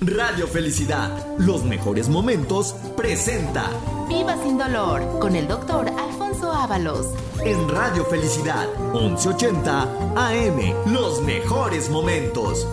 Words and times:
Radio 0.00 0.46
Felicidad, 0.46 1.10
los 1.38 1.64
mejores 1.64 2.08
momentos, 2.08 2.72
presenta 2.96 3.68
Viva 4.08 4.40
sin 4.44 4.56
dolor 4.56 5.18
con 5.18 5.34
el 5.34 5.48
doctor 5.48 5.88
Alfonso 5.88 6.52
Ábalos. 6.52 7.08
En 7.44 7.68
Radio 7.68 8.04
Felicidad, 8.04 8.68
1180 8.92 9.82
AM, 10.14 10.92
los 10.92 11.20
mejores 11.22 11.90
momentos. 11.90 12.64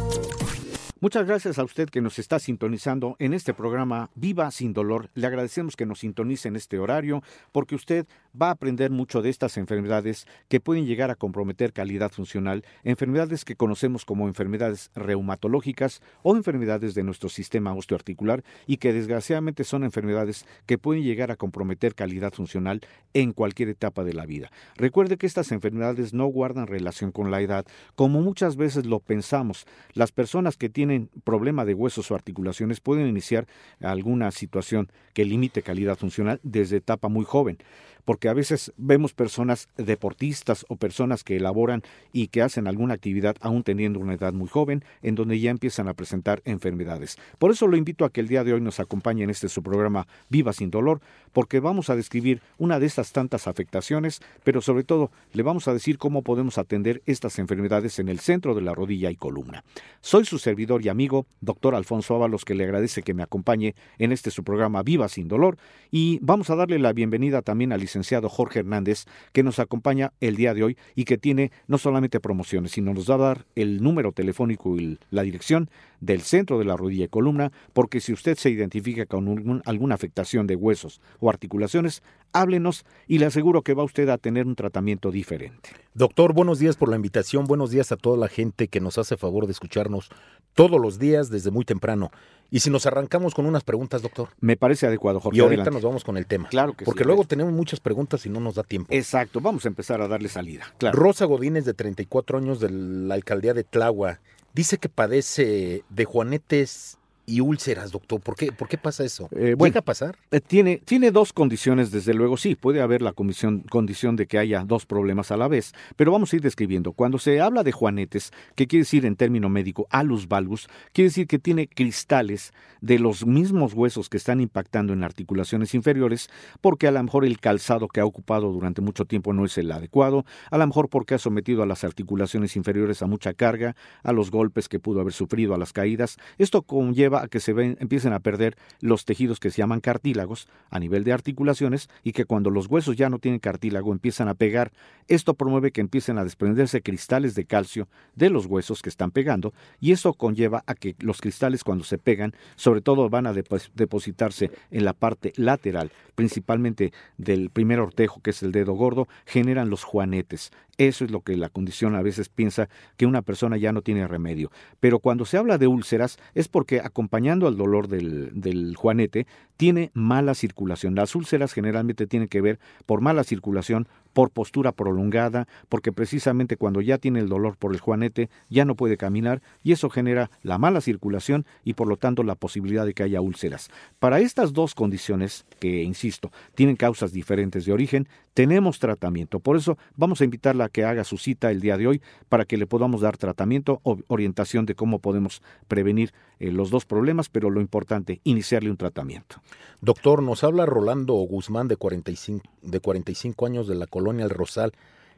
Muchas 1.01 1.27
gracias 1.27 1.59
a 1.59 1.63
usted 1.65 1.89
que 1.89 1.99
nos 1.99 2.19
está 2.19 2.39
sintonizando 2.39 3.17
en 3.19 3.33
este 3.33 3.53
programa 3.53 4.09
Viva 4.15 4.49
sin 4.49 4.71
dolor. 4.71 5.09
Le 5.13 5.27
agradecemos 5.27 5.75
que 5.75 5.85
nos 5.85 5.99
sintonice 5.99 6.47
en 6.47 6.55
este 6.55 6.79
horario 6.79 7.21
porque 7.51 7.75
usted 7.75 8.07
va 8.41 8.47
a 8.47 8.51
aprender 8.51 8.91
mucho 8.91 9.21
de 9.21 9.29
estas 9.29 9.57
enfermedades 9.57 10.25
que 10.47 10.61
pueden 10.61 10.85
llegar 10.85 11.11
a 11.11 11.15
comprometer 11.15 11.73
calidad 11.73 12.13
funcional, 12.13 12.63
enfermedades 12.85 13.43
que 13.43 13.57
conocemos 13.57 14.05
como 14.05 14.29
enfermedades 14.29 14.89
reumatológicas 14.95 16.01
o 16.23 16.37
enfermedades 16.37 16.95
de 16.95 17.03
nuestro 17.03 17.27
sistema 17.27 17.73
osteoarticular 17.73 18.45
y 18.65 18.77
que 18.77 18.93
desgraciadamente 18.93 19.65
son 19.65 19.83
enfermedades 19.83 20.45
que 20.65 20.77
pueden 20.77 21.03
llegar 21.03 21.29
a 21.29 21.35
comprometer 21.35 21.93
calidad 21.93 22.31
funcional 22.31 22.79
en 23.13 23.33
cualquier 23.33 23.67
etapa 23.67 24.05
de 24.05 24.13
la 24.13 24.25
vida. 24.25 24.49
Recuerde 24.77 25.17
que 25.17 25.27
estas 25.27 25.51
enfermedades 25.51 26.13
no 26.13 26.25
guardan 26.27 26.67
relación 26.67 27.11
con 27.11 27.31
la 27.31 27.41
edad, 27.41 27.65
como 27.95 28.21
muchas 28.21 28.55
veces 28.55 28.85
lo 28.85 29.01
pensamos. 29.01 29.65
Las 29.93 30.13
personas 30.13 30.55
que 30.55 30.69
tienen 30.69 30.84
problema 31.23 31.65
de 31.65 31.73
huesos 31.73 32.11
o 32.11 32.15
articulaciones 32.15 32.79
pueden 32.79 33.07
iniciar 33.07 33.47
alguna 33.81 34.31
situación 34.31 34.89
que 35.13 35.25
limite 35.25 35.61
calidad 35.61 35.97
funcional 35.97 36.39
desde 36.43 36.77
etapa 36.77 37.07
muy 37.07 37.25
joven 37.25 37.57
porque 38.05 38.29
a 38.29 38.33
veces 38.33 38.71
vemos 38.77 39.13
personas 39.13 39.67
deportistas 39.77 40.65
o 40.69 40.77
personas 40.77 41.23
que 41.23 41.35
elaboran 41.35 41.83
y 42.13 42.27
que 42.27 42.41
hacen 42.41 42.67
alguna 42.67 42.93
actividad 42.93 43.35
aún 43.41 43.63
teniendo 43.63 43.99
una 43.99 44.13
edad 44.13 44.33
muy 44.33 44.47
joven, 44.47 44.83
en 45.01 45.15
donde 45.15 45.39
ya 45.39 45.51
empiezan 45.51 45.87
a 45.87 45.93
presentar 45.93 46.41
enfermedades. 46.45 47.17
Por 47.39 47.51
eso 47.51 47.67
lo 47.67 47.77
invito 47.77 48.05
a 48.05 48.11
que 48.11 48.21
el 48.21 48.27
día 48.27 48.43
de 48.43 48.53
hoy 48.53 48.61
nos 48.61 48.79
acompañe 48.79 49.23
en 49.23 49.29
este 49.29 49.49
su 49.49 49.63
programa 49.63 50.07
Viva 50.29 50.53
sin 50.53 50.69
dolor, 50.69 51.01
porque 51.33 51.59
vamos 51.59 51.89
a 51.89 51.95
describir 51.95 52.41
una 52.57 52.79
de 52.79 52.85
estas 52.85 53.11
tantas 53.11 53.47
afectaciones, 53.47 54.21
pero 54.43 54.61
sobre 54.61 54.83
todo 54.83 55.11
le 55.33 55.43
vamos 55.43 55.67
a 55.67 55.73
decir 55.73 55.97
cómo 55.97 56.21
podemos 56.21 56.57
atender 56.57 57.01
estas 57.05 57.39
enfermedades 57.39 57.99
en 57.99 58.07
el 58.07 58.19
centro 58.19 58.55
de 58.55 58.61
la 58.61 58.73
rodilla 58.73 59.11
y 59.11 59.15
columna. 59.15 59.63
Soy 60.01 60.25
su 60.25 60.37
servidor 60.37 60.85
y 60.85 60.89
amigo, 60.89 61.25
doctor 61.41 61.75
Alfonso 61.75 62.15
Ábalos, 62.15 62.45
que 62.45 62.55
le 62.55 62.63
agradece 62.63 63.01
que 63.01 63.13
me 63.13 63.23
acompañe 63.23 63.75
en 63.97 64.11
este 64.11 64.31
su 64.31 64.43
programa 64.43 64.83
Viva 64.83 65.09
sin 65.09 65.27
dolor, 65.27 65.57
y 65.91 66.19
vamos 66.21 66.49
a 66.49 66.55
darle 66.55 66.79
la 66.79 66.93
bienvenida 66.93 67.41
también 67.41 67.73
al 67.73 67.81
licenciado 67.95 68.27
Jorge 68.27 68.59
Hernández, 68.59 69.05
que 69.31 69.41
nos 69.41 69.59
acompaña 69.59 70.11
el 70.19 70.35
día 70.35 70.53
de 70.53 70.63
hoy 70.63 70.77
y 70.95 71.05
que 71.05 71.17
tiene 71.17 71.51
no 71.67 71.77
solamente 71.77 72.19
promociones, 72.19 72.71
sino 72.71 72.93
nos 72.93 73.09
va 73.09 73.15
a 73.15 73.19
dar 73.19 73.45
el 73.55 73.81
número 73.81 74.11
telefónico 74.11 74.77
y 74.77 74.99
la 75.11 75.23
dirección 75.23 75.69
del 76.01 76.21
centro 76.21 76.59
de 76.59 76.65
la 76.65 76.75
rodilla 76.75 77.05
y 77.05 77.07
columna, 77.07 77.53
porque 77.71 78.01
si 78.01 78.11
usted 78.11 78.37
se 78.37 78.49
identifica 78.49 79.05
con 79.05 79.61
alguna 79.65 79.95
afectación 79.95 80.45
de 80.45 80.55
huesos 80.55 80.99
o 81.19 81.29
articulaciones, 81.29 82.03
háblenos 82.33 82.85
y 83.07 83.19
le 83.19 83.27
aseguro 83.27 83.61
que 83.61 83.73
va 83.73 83.83
usted 83.83 84.09
a 84.09 84.17
tener 84.17 84.45
un 84.45 84.55
tratamiento 84.55 85.09
diferente. 85.09 85.69
Doctor, 85.93 86.33
buenos 86.33 86.59
días 86.59 86.75
por 86.75 86.89
la 86.89 86.97
invitación, 86.97 87.45
buenos 87.45 87.71
días 87.71 87.93
a 87.93 87.95
toda 87.95 88.17
la 88.17 88.27
gente 88.27 88.67
que 88.67 88.81
nos 88.81 88.97
hace 88.97 89.15
favor 89.15 89.45
de 89.45 89.53
escucharnos 89.53 90.09
todos 90.55 90.81
los 90.81 90.97
días 90.97 91.29
desde 91.29 91.51
muy 91.51 91.65
temprano. 91.65 92.11
Y 92.49 92.61
si 92.61 92.69
nos 92.69 92.85
arrancamos 92.85 93.35
con 93.35 93.45
unas 93.45 93.63
preguntas, 93.63 94.01
doctor. 94.01 94.29
Me 94.39 94.55
parece 94.55 94.87
adecuado, 94.87 95.19
Jorge. 95.19 95.37
Y 95.37 95.41
ahorita 95.41 95.69
nos 95.71 95.81
vamos 95.81 96.03
con 96.03 96.15
el 96.15 96.25
tema. 96.25 96.47
Claro 96.47 96.73
que 96.73 96.85
Porque 96.85 97.03
luego 97.03 97.25
tenemos 97.25 97.51
muchas 97.53 97.79
preguntas 97.79 98.25
y 98.25 98.29
no 98.29 98.39
nos 98.39 98.55
da 98.55 98.63
tiempo. 98.63 98.93
Exacto, 98.93 99.41
vamos 99.41 99.65
a 99.65 99.67
empezar 99.67 100.01
a 100.01 100.07
darle 100.07 100.29
salida. 100.29 100.65
Rosa 100.93 101.25
Godínez, 101.25 101.65
de 101.65 101.73
34 101.73 102.37
años, 102.37 102.59
de 102.59 102.69
la 102.69 103.15
alcaldía 103.15 103.53
de 103.53 103.63
Tláhuac, 103.63 104.21
dice 104.53 104.77
que 104.77 104.89
padece 104.89 105.83
de 105.89 106.05
juanetes 106.05 106.97
y 107.25 107.39
úlceras, 107.39 107.91
doctor. 107.91 108.21
¿Por 108.21 108.35
qué, 108.35 108.51
por 108.51 108.67
qué 108.67 108.77
pasa 108.77 109.03
eso? 109.03 109.27
Eh, 109.35 109.55
¿Llega 109.59 109.79
a 109.79 109.83
pasar? 109.83 110.17
Eh, 110.31 110.39
tiene, 110.39 110.81
tiene 110.83 111.11
dos 111.11 111.33
condiciones, 111.33 111.91
desde 111.91 112.13
luego, 112.13 112.37
sí, 112.37 112.55
puede 112.55 112.81
haber 112.81 113.01
la 113.01 113.13
condición, 113.13 113.61
condición 113.61 114.15
de 114.15 114.27
que 114.27 114.37
haya 114.37 114.63
dos 114.65 114.85
problemas 114.85 115.31
a 115.31 115.37
la 115.37 115.47
vez, 115.47 115.73
pero 115.95 116.11
vamos 116.11 116.31
a 116.31 116.35
ir 116.35 116.41
describiendo. 116.41 116.93
Cuando 116.93 117.17
se 117.17 117.41
habla 117.41 117.63
de 117.63 117.71
juanetes, 117.71 118.31
que 118.55 118.67
quiere 118.67 118.83
decir 118.83 119.05
en 119.05 119.15
término 119.15 119.49
médico 119.49 119.87
alus 119.89 120.27
valgus, 120.27 120.67
quiere 120.93 121.09
decir 121.09 121.27
que 121.27 121.39
tiene 121.39 121.67
cristales 121.67 122.53
de 122.81 122.99
los 122.99 123.25
mismos 123.25 123.73
huesos 123.73 124.09
que 124.09 124.17
están 124.17 124.41
impactando 124.41 124.93
en 124.93 125.03
articulaciones 125.03 125.73
inferiores, 125.73 126.29
porque 126.61 126.87
a 126.87 126.91
lo 126.91 127.01
mejor 127.01 127.25
el 127.25 127.39
calzado 127.39 127.87
que 127.87 127.99
ha 127.99 128.05
ocupado 128.05 128.51
durante 128.51 128.81
mucho 128.81 129.05
tiempo 129.05 129.33
no 129.33 129.45
es 129.45 129.57
el 129.57 129.71
adecuado, 129.71 130.25
a 130.51 130.57
lo 130.57 130.67
mejor 130.67 130.89
porque 130.89 131.15
ha 131.15 131.19
sometido 131.19 131.63
a 131.63 131.65
las 131.65 131.83
articulaciones 131.83 132.55
inferiores 132.55 133.01
a 133.01 133.07
mucha 133.07 133.33
carga, 133.33 133.75
a 134.03 134.11
los 134.11 134.29
golpes 134.29 134.69
que 134.69 134.79
pudo 134.79 135.01
haber 135.01 135.13
sufrido, 135.13 135.55
a 135.55 135.57
las 135.57 135.73
caídas. 135.73 136.17
Esto 136.37 136.61
conlleva 136.61 137.14
a 137.23 137.27
que 137.27 137.39
se 137.39 137.53
ven, 137.53 137.77
empiecen 137.79 138.13
a 138.13 138.19
perder 138.19 138.57
los 138.81 139.05
tejidos 139.05 139.39
que 139.39 139.51
se 139.51 139.57
llaman 139.57 139.81
cartílagos 139.81 140.47
a 140.69 140.79
nivel 140.79 141.03
de 141.03 141.13
articulaciones 141.13 141.89
y 142.03 142.11
que 142.11 142.25
cuando 142.25 142.49
los 142.49 142.67
huesos 142.67 142.95
ya 142.95 143.09
no 143.09 143.19
tienen 143.19 143.39
cartílago 143.39 143.91
empiezan 143.91 144.27
a 144.27 144.33
pegar. 144.33 144.71
Esto 145.07 145.33
promueve 145.33 145.71
que 145.71 145.81
empiecen 145.81 146.17
a 146.17 146.23
desprenderse 146.23 146.81
cristales 146.81 147.35
de 147.35 147.45
calcio 147.45 147.87
de 148.15 148.29
los 148.29 148.45
huesos 148.45 148.81
que 148.81 148.89
están 148.89 149.11
pegando 149.11 149.53
y 149.79 149.91
eso 149.91 150.13
conlleva 150.13 150.63
a 150.67 150.75
que 150.75 150.95
los 150.99 151.21
cristales 151.21 151.63
cuando 151.63 151.83
se 151.83 151.97
pegan, 151.97 152.33
sobre 152.55 152.81
todo 152.81 153.09
van 153.09 153.27
a 153.27 153.33
depositarse 153.33 154.51
en 154.71 154.85
la 154.85 154.93
parte 154.93 155.33
lateral, 155.35 155.91
principalmente 156.15 156.93
del 157.17 157.49
primer 157.49 157.79
ortejo 157.79 158.21
que 158.21 158.31
es 158.31 158.43
el 158.43 158.51
dedo 158.51 158.73
gordo, 158.73 159.07
generan 159.25 159.69
los 159.69 159.83
juanetes. 159.83 160.51
Eso 160.77 161.05
es 161.05 161.11
lo 161.11 161.21
que 161.21 161.37
la 161.37 161.49
condición 161.49 161.95
a 161.95 162.01
veces 162.01 162.29
piensa 162.29 162.69
que 162.97 163.05
una 163.05 163.21
persona 163.21 163.57
ya 163.57 163.71
no 163.71 163.81
tiene 163.81 164.07
remedio. 164.07 164.51
Pero 164.79 164.99
cuando 164.99 165.25
se 165.25 165.37
habla 165.37 165.57
de 165.57 165.67
úlceras 165.67 166.17
es 166.33 166.47
porque 166.47 166.79
acompañando 166.79 167.47
al 167.47 167.57
dolor 167.57 167.87
del, 167.87 168.31
del 168.33 168.75
juanete 168.75 169.27
tiene 169.57 169.91
mala 169.93 170.35
circulación. 170.35 170.95
Las 170.95 171.15
úlceras 171.15 171.53
generalmente 171.53 172.07
tienen 172.07 172.27
que 172.27 172.41
ver 172.41 172.59
por 172.85 173.01
mala 173.01 173.23
circulación 173.23 173.87
por 174.15 174.31
postura 174.31 174.71
prolongada, 174.71 175.45
porque 175.67 175.91
precisamente 175.91 176.55
cuando 176.55 176.79
ya 176.79 176.97
tiene 176.97 177.19
el 177.19 177.27
dolor 177.27 177.57
por 177.57 177.73
el 177.73 177.81
juanete 177.81 178.29
ya 178.49 178.63
no 178.63 178.75
puede 178.75 178.95
caminar 178.95 179.41
y 179.61 179.73
eso 179.73 179.89
genera 179.89 180.31
la 180.41 180.57
mala 180.57 180.79
circulación 180.79 181.45
y 181.65 181.73
por 181.73 181.89
lo 181.89 181.97
tanto 181.97 182.23
la 182.23 182.35
posibilidad 182.35 182.85
de 182.85 182.93
que 182.93 183.03
haya 183.03 183.19
úlceras. 183.19 183.69
Para 183.99 184.21
estas 184.21 184.53
dos 184.53 184.73
condiciones, 184.73 185.45
que 185.59 185.83
insisto, 185.83 186.31
tienen 186.55 186.77
causas 186.77 187.11
diferentes 187.11 187.65
de 187.65 187.73
origen, 187.73 188.07
tenemos 188.33 188.79
tratamiento. 188.79 189.41
Por 189.41 189.57
eso 189.57 189.77
vamos 189.97 190.21
a 190.21 190.23
invitarla 190.23 190.65
a 190.65 190.69
que 190.69 190.85
haga 190.85 191.03
su 191.03 191.17
cita 191.17 191.51
el 191.51 191.59
día 191.59 191.77
de 191.77 191.87
hoy 191.87 192.01
para 192.29 192.45
que 192.45 192.55
le 192.55 192.67
podamos 192.67 193.01
dar 193.01 193.17
tratamiento 193.17 193.81
o 193.83 193.97
orientación 194.07 194.65
de 194.65 194.75
cómo 194.75 194.99
podemos 194.99 195.41
prevenir 195.67 196.13
eh, 196.39 196.51
los 196.51 196.69
dos 196.69 196.85
problemas, 196.85 197.27
pero 197.27 197.49
lo 197.49 197.59
importante, 197.59 198.21
iniciarle 198.23 198.71
un 198.71 198.77
tratamiento. 198.77 199.41
Doctor, 199.81 200.23
nos 200.23 200.45
habla 200.45 200.65
Rolando 200.65 201.15
Guzmán 201.15 201.67
de 201.67 201.75
45, 201.75 202.45
de 202.65 202.79
45 202.79 203.45
años 203.45 203.67
de 203.67 203.75
la 203.75 203.87
colonia 203.87 204.25
El 204.25 204.31
Rosal, 204.31 204.73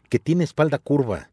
que 0.10 0.20
tiene 0.20 0.44
espalda 0.44 0.78
curva. 0.78 1.30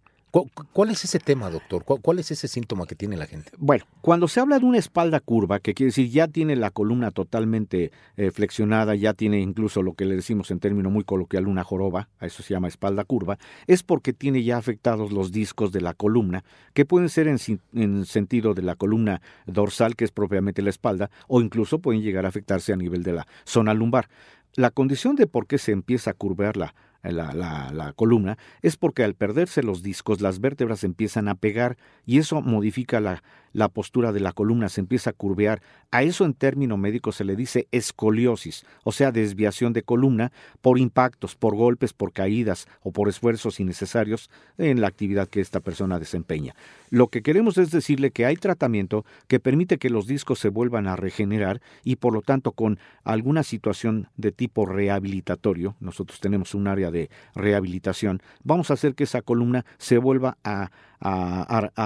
¿Cuál 0.72 0.90
es 0.90 1.04
ese 1.04 1.20
tema, 1.20 1.48
doctor? 1.48 1.84
¿Cuál 1.84 2.18
es 2.18 2.32
ese 2.32 2.48
síntoma 2.48 2.86
que 2.86 2.96
tiene 2.96 3.16
la 3.16 3.26
gente? 3.26 3.52
Bueno, 3.56 3.84
cuando 4.00 4.26
se 4.26 4.40
habla 4.40 4.58
de 4.58 4.66
una 4.66 4.78
espalda 4.78 5.20
curva, 5.20 5.60
que 5.60 5.74
quiere 5.74 5.90
decir 5.90 6.10
ya 6.10 6.26
tiene 6.26 6.56
la 6.56 6.72
columna 6.72 7.12
totalmente 7.12 7.92
eh, 8.16 8.32
flexionada, 8.32 8.96
ya 8.96 9.14
tiene 9.14 9.40
incluso 9.40 9.80
lo 9.80 9.94
que 9.94 10.04
le 10.04 10.16
decimos 10.16 10.50
en 10.50 10.58
término 10.58 10.90
muy 10.90 11.04
coloquial 11.04 11.46
una 11.46 11.62
joroba, 11.62 12.08
a 12.18 12.26
eso 12.26 12.42
se 12.42 12.52
llama 12.52 12.66
espalda 12.66 13.04
curva, 13.04 13.38
es 13.68 13.84
porque 13.84 14.12
tiene 14.12 14.42
ya 14.42 14.56
afectados 14.56 15.12
los 15.12 15.30
discos 15.30 15.70
de 15.70 15.82
la 15.82 15.94
columna, 15.94 16.42
que 16.72 16.84
pueden 16.84 17.10
ser 17.10 17.28
en, 17.28 17.38
en 17.72 18.04
sentido 18.04 18.54
de 18.54 18.62
la 18.62 18.74
columna 18.74 19.22
dorsal, 19.46 19.94
que 19.94 20.04
es 20.04 20.10
propiamente 20.10 20.62
la 20.62 20.70
espalda, 20.70 21.10
o 21.28 21.42
incluso 21.42 21.78
pueden 21.78 22.02
llegar 22.02 22.24
a 22.24 22.28
afectarse 22.28 22.72
a 22.72 22.76
nivel 22.76 23.04
de 23.04 23.12
la 23.12 23.28
zona 23.44 23.72
lumbar. 23.72 24.08
La 24.56 24.70
condición 24.70 25.16
de 25.16 25.26
por 25.26 25.48
qué 25.48 25.58
se 25.58 25.72
empieza 25.72 26.10
a 26.10 26.14
curvar 26.14 26.56
la, 26.56 26.74
la, 27.12 27.70
la, 27.72 27.92
columna, 27.92 28.38
es 28.62 28.76
porque 28.76 29.04
al 29.04 29.14
perderse 29.14 29.62
los 29.62 29.82
discos 29.82 30.20
las 30.20 30.40
vértebras 30.40 30.84
empiezan 30.84 31.28
a 31.28 31.34
pegar 31.34 31.76
y 32.06 32.18
eso 32.18 32.40
modifica 32.40 33.00
la, 33.00 33.22
la 33.54 33.68
postura 33.68 34.12
de 34.12 34.20
la 34.20 34.32
columna, 34.32 34.68
se 34.68 34.80
empieza 34.80 35.10
a 35.10 35.12
curvear. 35.14 35.62
A 35.90 36.02
eso 36.02 36.26
en 36.26 36.34
término 36.34 36.76
médico 36.76 37.12
se 37.12 37.24
le 37.24 37.36
dice 37.36 37.68
escoliosis, 37.70 38.66
o 38.82 38.92
sea, 38.92 39.12
desviación 39.12 39.72
de 39.72 39.82
columna 39.82 40.32
por 40.60 40.78
impactos, 40.78 41.36
por 41.36 41.54
golpes, 41.54 41.92
por 41.92 42.12
caídas 42.12 42.66
o 42.82 42.92
por 42.92 43.08
esfuerzos 43.08 43.60
innecesarios 43.60 44.28
en 44.58 44.80
la 44.80 44.88
actividad 44.88 45.28
que 45.28 45.40
esta 45.40 45.60
persona 45.60 45.98
desempeña. 45.98 46.54
Lo 46.90 47.08
que 47.08 47.22
queremos 47.22 47.56
es 47.56 47.70
decirle 47.70 48.10
que 48.10 48.26
hay 48.26 48.36
tratamiento 48.36 49.04
que 49.28 49.40
permite 49.40 49.78
que 49.78 49.88
los 49.88 50.06
discos 50.06 50.40
se 50.40 50.48
vuelvan 50.48 50.88
a 50.88 50.96
regenerar 50.96 51.62
y 51.84 51.96
por 51.96 52.12
lo 52.12 52.22
tanto 52.22 52.52
con 52.52 52.78
alguna 53.04 53.44
situación 53.44 54.08
de 54.16 54.32
tipo 54.32 54.66
rehabilitatorio, 54.66 55.76
nosotros 55.80 56.18
tenemos 56.18 56.54
un 56.54 56.66
área 56.66 56.90
de 56.90 56.93
rehabilitación, 57.34 58.22
vamos 58.42 58.70
a 58.70 58.74
hacer 58.74 58.94
que 58.94 59.04
esa 59.04 59.22
columna 59.22 59.64
se 59.78 59.98
vuelva 59.98 60.38
a, 60.44 60.70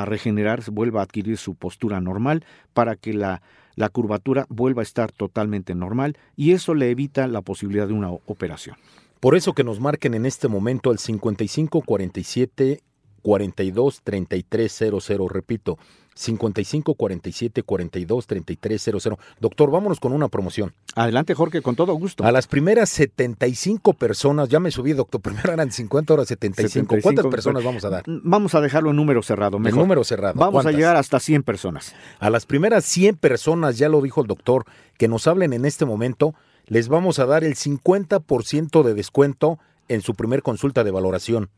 regenerar, 0.07 0.63
vuelva 0.71 1.01
a 1.01 1.05
adquirir 1.05 1.37
su 1.37 1.55
postura 1.55 2.01
normal 2.01 2.45
para 2.73 2.97
que 2.97 3.13
la, 3.13 3.43
curvatura 3.93 4.47
vuelva 4.49 4.83
a 4.83 4.85
estar 4.85 5.13
totalmente 5.13 5.75
normal 5.75 6.17
y 6.37 6.53
eso 6.53 6.75
le 6.75 6.91
evita 6.91 7.27
la 7.27 7.43
posibilidad 7.43 7.87
de 7.87 7.95
una 7.95 8.11
operación. 8.11 8.77
Por 9.21 9.37
eso 9.37 9.53
que 9.53 9.65
nos 9.65 9.81
marquen 9.81 10.15
en 10.15 10.27
este 10.27 10.49
momento 10.49 10.91
al 10.91 10.99
55 10.99 11.83
47 11.83 12.81
42 13.23 14.01
3300. 14.03 15.33
Repito, 15.33 15.79
55 16.19 16.95
47 16.95 17.63
42 17.63 18.27
3300. 18.27 19.19
Doctor, 19.41 19.71
vámonos 19.71 20.01
con 20.01 20.13
una 20.13 20.29
promoción. 20.29 20.75
Adelante, 20.97 21.35
Jorge, 21.35 21.63
con 21.63 21.77
todo 21.77 21.95
gusto. 21.95 22.25
A 22.25 22.33
las 22.33 22.49
primeras 22.49 22.91
75 22.91 23.95
personas, 23.95 24.49
ya 24.49 24.59
me 24.59 24.73
subí, 24.73 24.95
doctor, 24.95 25.21
primero 25.21 25.53
eran 25.53 25.71
50, 25.71 26.13
ahora 26.13 26.25
75. 26.25 26.97
¿Cuántas 27.03 27.27
personas 27.27 27.63
vamos 27.63 27.85
a 27.85 27.91
dar? 27.91 28.03
Vamos 28.07 28.55
a 28.57 28.61
dejarlo 28.61 28.91
en 28.91 28.97
número 28.97 29.23
cerrado. 29.23 29.59
Mejor. 29.61 29.81
número 29.81 30.03
cerrado. 30.03 30.35
Vamos 30.35 30.67
a 30.67 30.73
llegar 30.73 30.97
hasta 30.97 31.21
100 31.21 31.45
personas. 31.45 31.95
A 32.19 32.31
las 32.31 32.47
primeras 32.47 32.85
100 32.85 33.17
personas, 33.17 33.79
ya 33.79 33.89
lo 33.89 34.01
dijo 34.03 34.21
el 34.21 34.27
doctor, 34.27 34.65
que 34.97 35.07
nos 35.07 35.29
hablen 35.29 35.53
en 35.53 35.65
este 35.65 35.85
momento, 35.85 36.35
les 36.67 36.89
vamos 36.89 37.21
a 37.21 37.27
dar 37.27 37.45
el 37.45 37.55
50% 37.55 38.83
de 38.83 38.95
descuento 38.95 39.59
en 39.87 40.03
su 40.03 40.15
primer 40.15 40.43
consulta 40.43 40.83
de 40.83 40.91
valoración. 40.91 41.49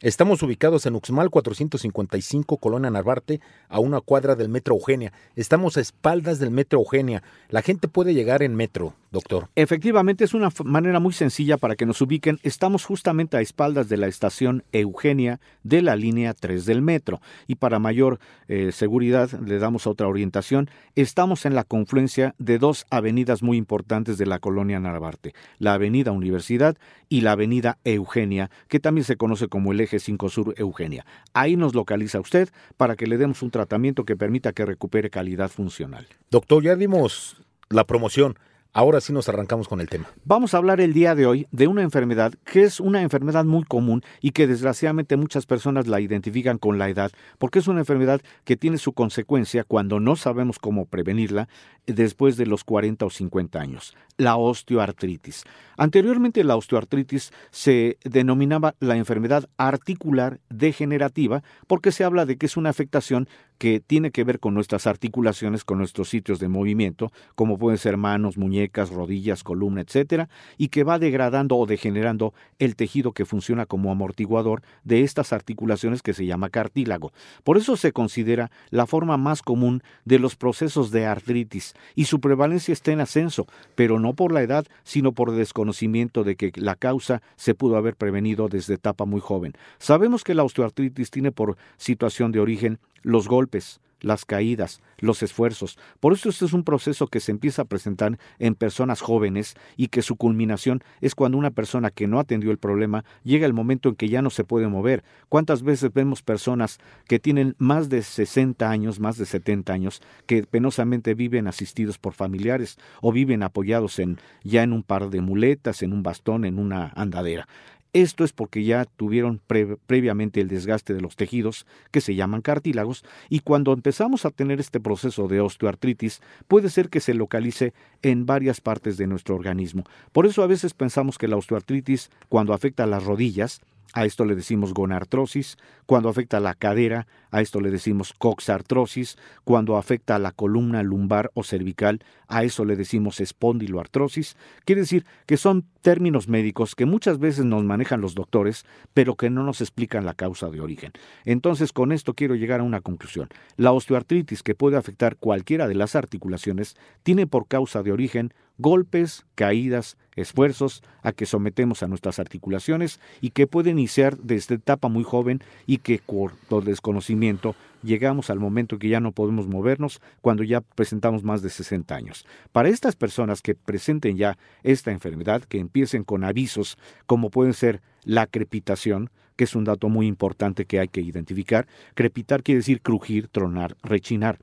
Estamos 0.00 0.42
ubicados 0.42 0.86
en 0.86 0.96
Uxmal 0.96 1.30
455, 1.30 2.56
Colonia 2.56 2.90
Narvarte, 2.90 3.40
a 3.68 3.78
una 3.78 4.00
cuadra 4.00 4.34
del 4.34 4.48
Metro 4.48 4.74
Eugenia. 4.74 5.12
Estamos 5.36 5.76
a 5.76 5.80
espaldas 5.80 6.38
del 6.38 6.50
Metro 6.50 6.80
Eugenia. 6.80 7.22
La 7.50 7.62
gente 7.62 7.86
puede 7.86 8.14
llegar 8.14 8.42
en 8.42 8.56
metro, 8.56 8.94
doctor. 9.12 9.48
Efectivamente, 9.54 10.24
es 10.24 10.34
una 10.34 10.48
manera 10.64 10.98
muy 10.98 11.12
sencilla 11.12 11.58
para 11.58 11.76
que 11.76 11.86
nos 11.86 12.00
ubiquen. 12.00 12.40
Estamos 12.42 12.84
justamente 12.84 13.36
a 13.36 13.40
espaldas 13.40 13.88
de 13.88 13.98
la 13.98 14.08
estación 14.08 14.64
Eugenia 14.72 15.38
de 15.62 15.82
la 15.82 15.94
línea 15.94 16.34
3 16.34 16.64
del 16.64 16.82
metro. 16.82 17.20
Y 17.46 17.56
para 17.56 17.78
mayor 17.78 18.18
eh, 18.48 18.72
seguridad, 18.72 19.30
le 19.40 19.58
damos 19.58 19.86
otra 19.86 20.08
orientación. 20.08 20.70
Estamos 20.96 21.46
en 21.46 21.54
la 21.54 21.64
confluencia 21.64 22.34
de 22.38 22.58
dos 22.58 22.86
avenidas 22.90 23.42
muy 23.42 23.58
importantes 23.58 24.18
de 24.18 24.26
la 24.26 24.38
colonia 24.38 24.80
Narvarte, 24.80 25.34
la 25.58 25.74
Avenida 25.74 26.10
Universidad 26.10 26.76
y 27.08 27.20
la 27.20 27.32
Avenida 27.32 27.78
Eugenia, 27.84 28.50
que 28.68 28.80
también 28.80 29.04
se 29.04 29.16
conoce 29.16 29.48
como 29.48 29.72
el 29.72 29.80
eje 29.80 29.98
5 29.98 30.28
Sur 30.30 30.54
Eugenia. 30.56 31.04
Ahí 31.34 31.56
nos 31.56 31.74
localiza 31.74 32.18
usted 32.18 32.48
para 32.78 32.96
que 32.96 33.06
le 33.06 33.18
demos 33.18 33.42
un 33.42 33.50
tratamiento 33.50 34.04
que 34.04 34.16
permita 34.16 34.52
que 34.52 34.64
recupere 34.64 35.10
calidad 35.10 35.50
funcional. 35.50 36.06
Doctor, 36.30 36.62
ya 36.62 36.76
dimos 36.76 37.36
la 37.68 37.84
promoción. 37.84 38.36
Ahora 38.74 39.02
sí 39.02 39.12
nos 39.12 39.28
arrancamos 39.28 39.68
con 39.68 39.82
el 39.82 39.88
tema. 39.90 40.08
Vamos 40.24 40.54
a 40.54 40.56
hablar 40.56 40.80
el 40.80 40.94
día 40.94 41.14
de 41.14 41.26
hoy 41.26 41.46
de 41.50 41.66
una 41.66 41.82
enfermedad 41.82 42.32
que 42.42 42.62
es 42.62 42.80
una 42.80 43.02
enfermedad 43.02 43.44
muy 43.44 43.64
común 43.64 44.02
y 44.22 44.30
que 44.30 44.46
desgraciadamente 44.46 45.18
muchas 45.18 45.44
personas 45.44 45.88
la 45.88 46.00
identifican 46.00 46.56
con 46.56 46.78
la 46.78 46.88
edad, 46.88 47.12
porque 47.36 47.58
es 47.58 47.68
una 47.68 47.80
enfermedad 47.80 48.22
que 48.44 48.56
tiene 48.56 48.78
su 48.78 48.94
consecuencia 48.94 49.64
cuando 49.64 50.00
no 50.00 50.16
sabemos 50.16 50.58
cómo 50.58 50.86
prevenirla 50.86 51.50
después 51.84 52.38
de 52.38 52.46
los 52.46 52.64
40 52.64 53.04
o 53.04 53.10
50 53.10 53.60
años, 53.60 53.94
la 54.16 54.36
osteoartritis. 54.36 55.44
Anteriormente 55.76 56.42
la 56.42 56.56
osteoartritis 56.56 57.30
se 57.50 57.98
denominaba 58.04 58.74
la 58.80 58.96
enfermedad 58.96 59.50
articular 59.58 60.40
degenerativa 60.48 61.42
porque 61.66 61.92
se 61.92 62.04
habla 62.04 62.24
de 62.24 62.38
que 62.38 62.46
es 62.46 62.56
una 62.56 62.70
afectación 62.70 63.28
que 63.62 63.78
tiene 63.78 64.10
que 64.10 64.24
ver 64.24 64.40
con 64.40 64.54
nuestras 64.54 64.88
articulaciones, 64.88 65.62
con 65.62 65.78
nuestros 65.78 66.08
sitios 66.08 66.40
de 66.40 66.48
movimiento, 66.48 67.12
como 67.36 67.58
pueden 67.58 67.78
ser 67.78 67.96
manos, 67.96 68.36
muñecas, 68.36 68.90
rodillas, 68.90 69.44
columna, 69.44 69.82
etcétera, 69.82 70.28
y 70.58 70.66
que 70.66 70.82
va 70.82 70.98
degradando 70.98 71.56
o 71.56 71.64
degenerando 71.64 72.34
el 72.58 72.74
tejido 72.74 73.12
que 73.12 73.24
funciona 73.24 73.64
como 73.64 73.92
amortiguador 73.92 74.62
de 74.82 75.02
estas 75.02 75.32
articulaciones 75.32 76.02
que 76.02 76.12
se 76.12 76.26
llama 76.26 76.50
cartílago. 76.50 77.12
Por 77.44 77.56
eso 77.56 77.76
se 77.76 77.92
considera 77.92 78.50
la 78.70 78.84
forma 78.84 79.16
más 79.16 79.42
común 79.42 79.84
de 80.04 80.18
los 80.18 80.34
procesos 80.34 80.90
de 80.90 81.06
artritis 81.06 81.74
y 81.94 82.06
su 82.06 82.18
prevalencia 82.18 82.72
está 82.72 82.90
en 82.90 83.00
ascenso, 83.00 83.46
pero 83.76 84.00
no 84.00 84.14
por 84.14 84.32
la 84.32 84.42
edad, 84.42 84.66
sino 84.82 85.12
por 85.12 85.30
desconocimiento 85.30 86.24
de 86.24 86.34
que 86.34 86.50
la 86.56 86.74
causa 86.74 87.22
se 87.36 87.54
pudo 87.54 87.76
haber 87.76 87.94
prevenido 87.94 88.48
desde 88.48 88.74
etapa 88.74 89.04
muy 89.04 89.20
joven. 89.20 89.52
Sabemos 89.78 90.24
que 90.24 90.34
la 90.34 90.42
osteoartritis 90.42 91.12
tiene 91.12 91.30
por 91.30 91.56
situación 91.76 92.32
de 92.32 92.40
origen 92.40 92.80
los 93.02 93.28
golpes, 93.28 93.80
las 94.02 94.24
caídas, 94.24 94.80
los 94.98 95.22
esfuerzos. 95.22 95.78
Por 96.00 96.12
eso 96.12 96.28
este 96.28 96.44
es 96.44 96.52
un 96.52 96.64
proceso 96.64 97.06
que 97.06 97.20
se 97.20 97.30
empieza 97.30 97.62
a 97.62 97.66
presentar 97.66 98.18
en 98.38 98.54
personas 98.54 99.00
jóvenes 99.00 99.54
y 99.76 99.88
que 99.88 100.02
su 100.02 100.16
culminación 100.16 100.82
es 101.00 101.14
cuando 101.14 101.38
una 101.38 101.50
persona 101.50 101.90
que 101.90 102.06
no 102.06 102.18
atendió 102.18 102.50
el 102.50 102.58
problema 102.58 103.04
llega 103.24 103.46
el 103.46 103.52
momento 103.52 103.88
en 103.88 103.96
que 103.96 104.08
ya 104.08 104.22
no 104.22 104.30
se 104.30 104.44
puede 104.44 104.68
mover. 104.68 105.04
¿Cuántas 105.28 105.62
veces 105.62 105.92
vemos 105.92 106.22
personas 106.22 106.78
que 107.06 107.18
tienen 107.18 107.54
más 107.58 107.88
de 107.88 108.02
60 108.02 108.68
años, 108.68 109.00
más 109.00 109.16
de 109.16 109.26
70 109.26 109.72
años, 109.72 110.02
que 110.26 110.42
penosamente 110.44 111.14
viven 111.14 111.46
asistidos 111.46 111.98
por 111.98 112.12
familiares 112.12 112.78
o 113.00 113.12
viven 113.12 113.42
apoyados 113.42 113.98
en 113.98 114.18
ya 114.42 114.62
en 114.62 114.72
un 114.72 114.82
par 114.82 115.10
de 115.10 115.20
muletas, 115.20 115.82
en 115.82 115.92
un 115.92 116.02
bastón, 116.02 116.44
en 116.44 116.58
una 116.58 116.92
andadera? 116.94 117.48
Esto 117.94 118.24
es 118.24 118.32
porque 118.32 118.64
ya 118.64 118.86
tuvieron 118.86 119.40
previamente 119.86 120.40
el 120.40 120.48
desgaste 120.48 120.94
de 120.94 121.02
los 121.02 121.14
tejidos, 121.14 121.66
que 121.90 122.00
se 122.00 122.14
llaman 122.14 122.40
cartílagos, 122.40 123.04
y 123.28 123.40
cuando 123.40 123.74
empezamos 123.74 124.24
a 124.24 124.30
tener 124.30 124.60
este 124.60 124.80
proceso 124.80 125.28
de 125.28 125.40
osteoartritis, 125.40 126.22
puede 126.48 126.70
ser 126.70 126.88
que 126.88 127.00
se 127.00 127.12
localice 127.12 127.74
en 128.00 128.24
varias 128.24 128.62
partes 128.62 128.96
de 128.96 129.06
nuestro 129.06 129.34
organismo. 129.34 129.84
Por 130.12 130.24
eso 130.24 130.42
a 130.42 130.46
veces 130.46 130.72
pensamos 130.72 131.18
que 131.18 131.28
la 131.28 131.36
osteoartritis, 131.36 132.10
cuando 132.30 132.54
afecta 132.54 132.84
a 132.84 132.86
las 132.86 133.04
rodillas, 133.04 133.60
a 133.92 134.06
esto 134.06 134.24
le 134.24 134.34
decimos 134.34 134.72
gonartrosis, 134.72 135.58
cuando 135.84 136.08
afecta 136.08 136.38
a 136.38 136.40
la 136.40 136.54
cadera, 136.54 137.06
a 137.30 137.42
esto 137.42 137.60
le 137.60 137.70
decimos 137.70 138.14
coxartrosis, 138.16 139.18
cuando 139.44 139.76
afecta 139.76 140.16
a 140.16 140.18
la 140.18 140.32
columna 140.32 140.82
lumbar 140.82 141.30
o 141.34 141.42
cervical, 141.42 142.02
a 142.26 142.42
eso 142.42 142.64
le 142.64 142.76
decimos 142.76 143.20
espondiloartrosis. 143.20 144.38
Quiere 144.64 144.80
decir 144.80 145.04
que 145.26 145.36
son 145.36 145.66
términos 145.82 146.28
médicos 146.28 146.74
que 146.74 146.86
muchas 146.86 147.18
veces 147.18 147.44
nos 147.44 147.64
manejan 147.64 148.00
los 148.00 148.14
doctores, 148.14 148.64
pero 148.94 149.16
que 149.16 149.28
no 149.28 149.42
nos 149.42 149.60
explican 149.60 150.06
la 150.06 150.14
causa 150.14 150.48
de 150.48 150.60
origen. 150.60 150.92
Entonces, 151.24 151.72
con 151.72 151.92
esto 151.92 152.14
quiero 152.14 152.34
llegar 152.34 152.60
a 152.60 152.64
una 152.64 152.80
conclusión. 152.80 153.28
La 153.56 153.72
osteoartritis, 153.72 154.42
que 154.42 154.54
puede 154.54 154.76
afectar 154.76 155.16
cualquiera 155.16 155.68
de 155.68 155.74
las 155.74 155.94
articulaciones, 155.94 156.76
tiene 157.02 157.26
por 157.26 157.46
causa 157.46 157.82
de 157.82 157.92
origen 157.92 158.32
golpes, 158.58 159.26
caídas, 159.34 159.96
esfuerzos 160.14 160.82
a 161.02 161.12
que 161.12 161.26
sometemos 161.26 161.82
a 161.82 161.88
nuestras 161.88 162.18
articulaciones 162.18 163.00
y 163.20 163.30
que 163.30 163.46
puede 163.46 163.70
iniciar 163.70 164.18
desde 164.18 164.56
etapa 164.56 164.88
muy 164.88 165.04
joven 165.04 165.42
y 165.66 165.78
que 165.78 166.00
por 166.06 166.64
desconocimiento 166.64 167.56
llegamos 167.82 168.30
al 168.30 168.38
momento 168.38 168.78
que 168.78 168.88
ya 168.88 169.00
no 169.00 169.12
podemos 169.12 169.46
movernos 169.46 170.00
cuando 170.20 170.42
ya 170.42 170.60
presentamos 170.60 171.22
más 171.22 171.42
de 171.42 171.50
60 171.50 171.94
años. 171.94 172.24
Para 172.52 172.68
estas 172.68 172.96
personas 172.96 173.42
que 173.42 173.54
presenten 173.54 174.16
ya 174.16 174.38
esta 174.62 174.90
enfermedad, 174.90 175.42
que 175.42 175.58
empiecen 175.58 176.04
con 176.04 176.24
avisos 176.24 176.78
como 177.06 177.30
pueden 177.30 177.54
ser 177.54 177.80
la 178.04 178.26
crepitación, 178.26 179.10
que 179.36 179.44
es 179.44 179.54
un 179.54 179.64
dato 179.64 179.88
muy 179.88 180.06
importante 180.06 180.66
que 180.66 180.78
hay 180.78 180.88
que 180.88 181.00
identificar. 181.00 181.66
Crepitar 181.94 182.42
quiere 182.42 182.58
decir 182.58 182.80
crujir, 182.82 183.28
tronar, 183.28 183.76
rechinar 183.82 184.38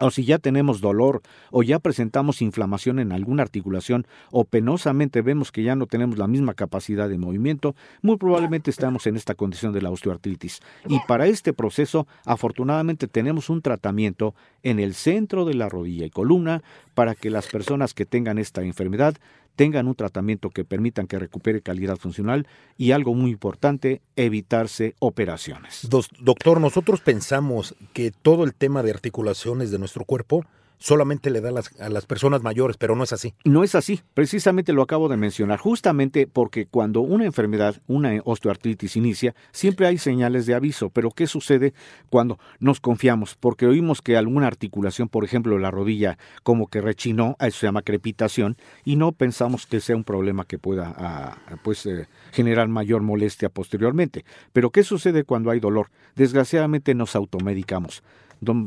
o 0.00 0.10
si 0.10 0.24
ya 0.24 0.38
tenemos 0.38 0.80
dolor 0.80 1.22
o 1.50 1.62
ya 1.62 1.78
presentamos 1.78 2.42
inflamación 2.42 2.98
en 2.98 3.12
alguna 3.12 3.42
articulación 3.42 4.06
o 4.30 4.44
penosamente 4.44 5.22
vemos 5.22 5.52
que 5.52 5.62
ya 5.62 5.76
no 5.76 5.86
tenemos 5.86 6.18
la 6.18 6.26
misma 6.26 6.54
capacidad 6.54 7.08
de 7.08 7.18
movimiento, 7.18 7.74
muy 8.02 8.16
probablemente 8.16 8.70
estamos 8.70 9.06
en 9.06 9.16
esta 9.16 9.34
condición 9.34 9.72
de 9.72 9.82
la 9.82 9.90
osteoartritis. 9.90 10.60
Y 10.88 10.98
para 11.06 11.26
este 11.26 11.52
proceso, 11.52 12.06
afortunadamente 12.24 13.08
tenemos 13.08 13.50
un 13.50 13.62
tratamiento 13.62 14.34
en 14.62 14.80
el 14.80 14.94
centro 14.94 15.44
de 15.44 15.54
la 15.54 15.68
rodilla 15.68 16.06
y 16.06 16.10
columna 16.10 16.62
para 16.94 17.14
que 17.14 17.30
las 17.30 17.46
personas 17.48 17.94
que 17.94 18.06
tengan 18.06 18.38
esta 18.38 18.62
enfermedad 18.62 19.16
tengan 19.58 19.88
un 19.88 19.96
tratamiento 19.96 20.50
que 20.50 20.64
permitan 20.64 21.08
que 21.08 21.18
recupere 21.18 21.62
calidad 21.62 21.96
funcional 21.96 22.46
y 22.76 22.92
algo 22.92 23.12
muy 23.12 23.32
importante, 23.32 24.02
evitarse 24.14 24.94
operaciones. 25.00 25.88
Doctor, 25.90 26.60
nosotros 26.60 27.00
pensamos 27.00 27.74
que 27.92 28.12
todo 28.12 28.44
el 28.44 28.54
tema 28.54 28.84
de 28.84 28.92
articulaciones 28.92 29.72
de 29.72 29.80
nuestro 29.80 30.04
cuerpo 30.04 30.46
solamente 30.78 31.30
le 31.30 31.40
da 31.40 31.50
a 31.80 31.88
las, 31.88 32.06
personas 32.06 32.42
mayores, 32.42 32.76
pero 32.76 32.96
no 32.96 33.04
es 33.04 33.12
así. 33.12 33.34
No 33.44 33.64
es 33.64 33.74
así, 33.74 34.00
precisamente 34.14 34.72
lo 34.72 34.82
acabo 34.82 35.08
de 35.08 35.16
mencionar, 35.16 35.58
justamente 35.58 36.26
porque 36.26 36.66
cuando 36.66 37.00
una 37.00 37.24
enfermedad, 37.24 37.76
una 37.86 38.20
osteoartritis 38.24 38.96
inicia, 38.96 39.34
siempre 39.52 39.86
hay 39.86 39.98
señales 39.98 40.46
de 40.46 40.54
aviso, 40.54 40.90
pero 40.90 41.10
¿qué 41.10 41.26
sucede 41.26 41.74
cuando 42.08 42.38
nos 42.60 42.80
confiamos? 42.80 43.34
Porque 43.34 43.66
oímos 43.66 44.00
que 44.02 44.16
alguna 44.16 44.46
articulación, 44.46 45.08
por 45.08 45.24
ejemplo 45.24 45.58
la 45.58 45.70
rodilla, 45.70 46.18
como 46.42 46.68
que 46.68 46.80
rechinó, 46.80 47.36
eso 47.40 47.58
se 47.58 47.66
llama 47.66 47.82
crepitación, 47.82 48.56
y 48.84 48.96
no 48.96 49.12
pensamos 49.12 49.66
que 49.66 49.80
sea 49.80 49.96
un 49.96 50.04
problema 50.04 50.44
que 50.44 50.58
pueda 50.58 50.94
ah, 50.96 51.36
pues, 51.62 51.84
eh, 51.86 52.06
generar 52.32 52.68
mayor 52.68 53.02
molestia 53.02 53.48
posteriormente. 53.48 54.24
Pero 54.52 54.70
¿qué 54.70 54.82
sucede 54.82 55.24
cuando 55.24 55.50
hay 55.50 55.60
dolor? 55.60 55.90
Desgraciadamente 56.14 56.94
nos 56.94 57.16
automedicamos 57.16 58.02